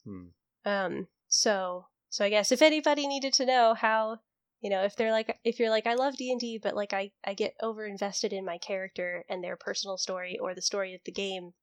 [0.04, 0.28] Hmm.
[0.66, 4.20] um so so i guess if anybody needed to know how
[4.62, 7.34] you know if they're like if you're like i love d&d but like i i
[7.34, 11.12] get over invested in my character and their personal story or the story of the
[11.12, 11.54] game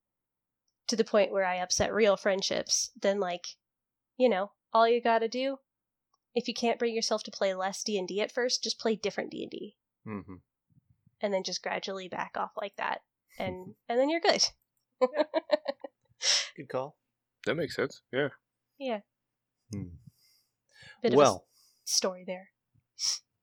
[0.86, 3.47] to the point where i upset real friendships then like
[4.16, 5.59] you know all you gotta do
[6.34, 9.76] if you can't bring yourself to play less d&d at first just play different d&d
[10.07, 10.40] Mhm.
[11.25, 13.01] And then just gradually back off like that
[13.39, 14.45] and and then you're good
[16.57, 16.97] Good call.
[17.47, 18.01] That makes sense.
[18.12, 18.29] Yeah.
[18.79, 19.01] yeah
[19.72, 19.89] Hmm.
[21.03, 21.45] bit of a Well,
[21.85, 22.51] story there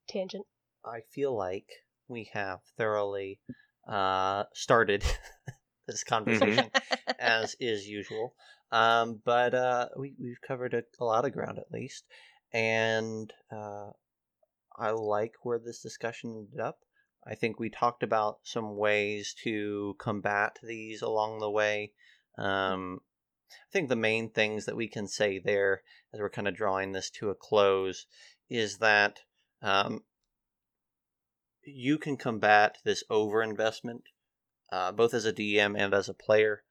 [0.07, 0.45] tangent
[0.85, 1.67] I feel like
[2.07, 3.39] we have thoroughly
[3.87, 5.03] uh, started
[5.87, 6.71] this conversation
[7.19, 8.35] as is usual.
[8.71, 12.05] Um, but uh, we, we've covered a, a lot of ground at least.
[12.53, 13.91] And uh,
[14.77, 16.79] I like where this discussion ended up.
[17.25, 21.93] I think we talked about some ways to combat these along the way.
[22.37, 23.01] Um,
[23.51, 26.91] I think the main things that we can say there, as we're kind of drawing
[26.91, 28.07] this to a close,
[28.49, 29.19] is that
[29.61, 30.03] um,
[31.63, 34.03] you can combat this overinvestment,
[34.71, 36.63] uh, both as a DM and as a player,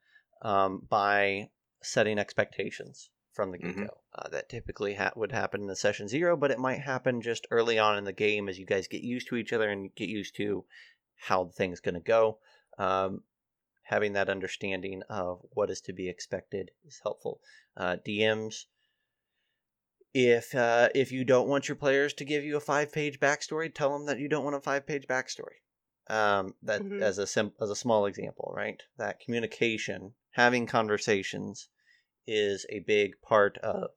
[0.42, 1.50] um, by
[1.82, 3.98] setting expectations from the get go.
[4.14, 7.46] Uh, that typically ha- would happen in the session zero, but it might happen just
[7.50, 10.08] early on in the game as you guys get used to each other and get
[10.08, 10.64] used to
[11.16, 12.38] how the thing's going to go.
[12.78, 13.22] Um,
[13.82, 17.40] having that understanding of what is to be expected is helpful.
[17.76, 18.66] Uh, DMs,
[20.12, 23.72] if uh, if you don't want your players to give you a five page backstory,
[23.72, 25.60] tell them that you don't want a five page backstory.
[26.08, 27.00] Um, that Mhm.
[27.00, 28.82] as a sim- as a small example, right?
[28.96, 31.68] That communication, having conversations,
[32.26, 33.90] is a big part of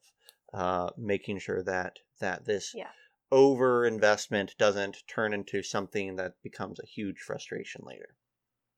[0.53, 2.91] uh, making sure that that this Yeah.
[3.32, 8.15] over investment doesn't turn into something that becomes a huge frustration later.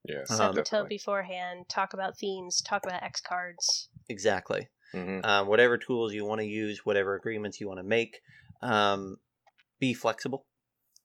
[0.04, 1.68] Yeah, Um, Set the tone beforehand.
[1.68, 2.62] Talk about themes.
[2.62, 3.90] Talk about X cards.
[4.08, 4.70] Exactly.
[4.94, 5.26] Mhm.
[5.26, 8.22] Um, whatever tools you want to use, whatever agreements you want to make,
[8.62, 9.20] um,
[9.80, 10.46] be flexible.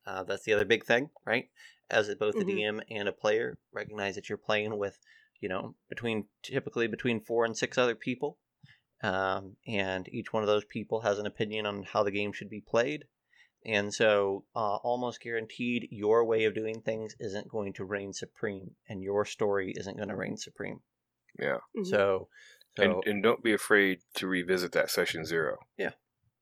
[0.07, 1.51] Uh, that's the other big thing, right?
[1.89, 2.47] As both a Mhm.
[2.47, 4.99] DM and a player, recognize that you're playing with,
[5.41, 8.39] you know, between typically between four and six other people,
[9.03, 12.51] um, and each one of those people has an opinion on how the game should
[12.51, 13.05] be played.
[13.65, 18.71] And so, uh, almost guaranteed, your way of doing things isn't going to reign supreme,
[18.89, 20.81] and your story isn't going to reign supreme.
[21.39, 21.87] Yeah, Mhm.
[21.87, 22.29] So,
[22.77, 25.59] so and and don't be afraid to revisit that session zero.
[25.77, 25.93] Yeah,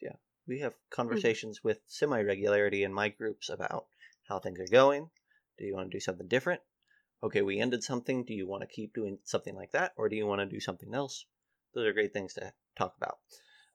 [0.01, 0.17] yeah.
[0.47, 3.87] we have conversations with semi regularity in my groups about
[4.29, 5.11] how things are going.
[5.59, 6.63] Do you want to do something different?
[7.23, 8.25] Okay, we ended something.
[8.25, 10.61] Do you want to keep doing something like that, or do you want to do
[10.61, 11.27] something else?
[11.75, 13.19] Those are great things to talk about.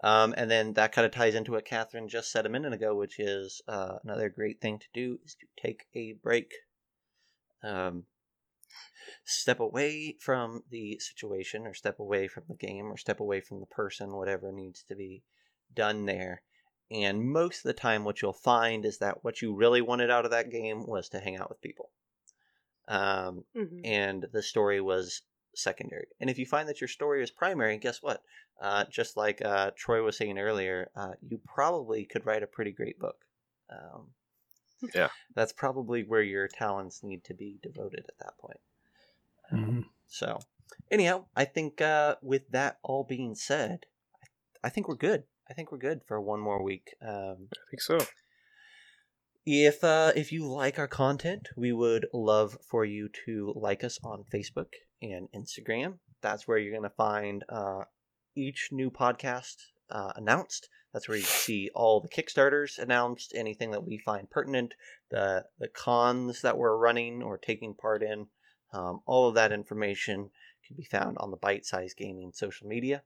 [0.04, 2.96] Um, and then that kind of ties into what Katherine just said a minute ago,
[2.96, 6.54] which is uh, another great thing to do is to take a break.
[7.64, 8.06] Um,
[9.26, 13.60] step away from the situation, or step away from the game, or step away from
[13.60, 15.24] the person, whatever needs to be
[15.74, 16.42] done there.
[16.92, 20.26] And most of the time, what you'll find is that what you really wanted out
[20.26, 21.92] of that game was to hang out with people.
[22.88, 23.82] Um, Mhm.
[23.86, 25.22] and the story was
[25.56, 26.08] secondary.
[26.20, 28.24] And if you find that your story is primary, guess what?
[28.60, 32.72] Uh, just like uh, Troy was saying earlier, uh, you probably could write a pretty
[32.72, 33.26] great book.
[33.70, 34.14] Um,
[34.94, 35.10] Yeah.
[35.34, 38.60] That's probably where your talents need to be devoted at that point.
[39.52, 39.90] Mhm.
[40.08, 40.40] So,
[40.92, 43.86] anyhow, I think uh, with that all being said,
[44.64, 45.24] I think we're good.
[45.50, 46.96] I think we're good for one more week.
[47.02, 47.98] Um, I think so.
[49.46, 54.00] If uh, if you like our content, we would love for you to like us
[54.04, 54.70] on Facebook
[55.02, 56.00] and Instagram.
[56.22, 57.84] That's where you're going to find uh,
[58.36, 59.56] each new podcast
[59.90, 60.70] uh, announced.
[60.94, 64.76] That's where you see all the Kickstarters announced, anything that we find pertinent,
[65.12, 68.28] the the cons that we're running or taking part in.
[68.72, 70.30] Um, all of that information
[70.66, 73.04] can be found on the Bite Size Gaming social media,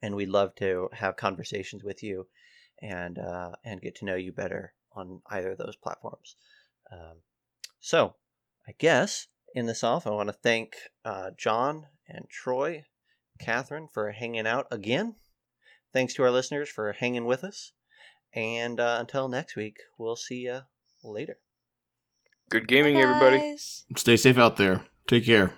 [0.00, 2.26] and we'd love to have conversations with you
[2.80, 6.36] and uh, and get to know you better on either of those platforms.
[6.92, 7.18] Um,
[7.80, 8.14] so,
[8.66, 10.74] I guess in this off, I want to thank
[11.04, 12.84] uh, Jon and Troy,
[13.38, 15.16] Katherine for hanging out again.
[15.92, 17.72] Thanks to our listeners for hanging with us,
[18.34, 20.60] and uh, until next week, we'll see you
[21.02, 21.38] later.
[22.50, 23.38] Good gaming, everybody.
[23.38, 23.84] Guys.
[23.96, 24.82] Stay safe out there.
[25.08, 25.54] Take care.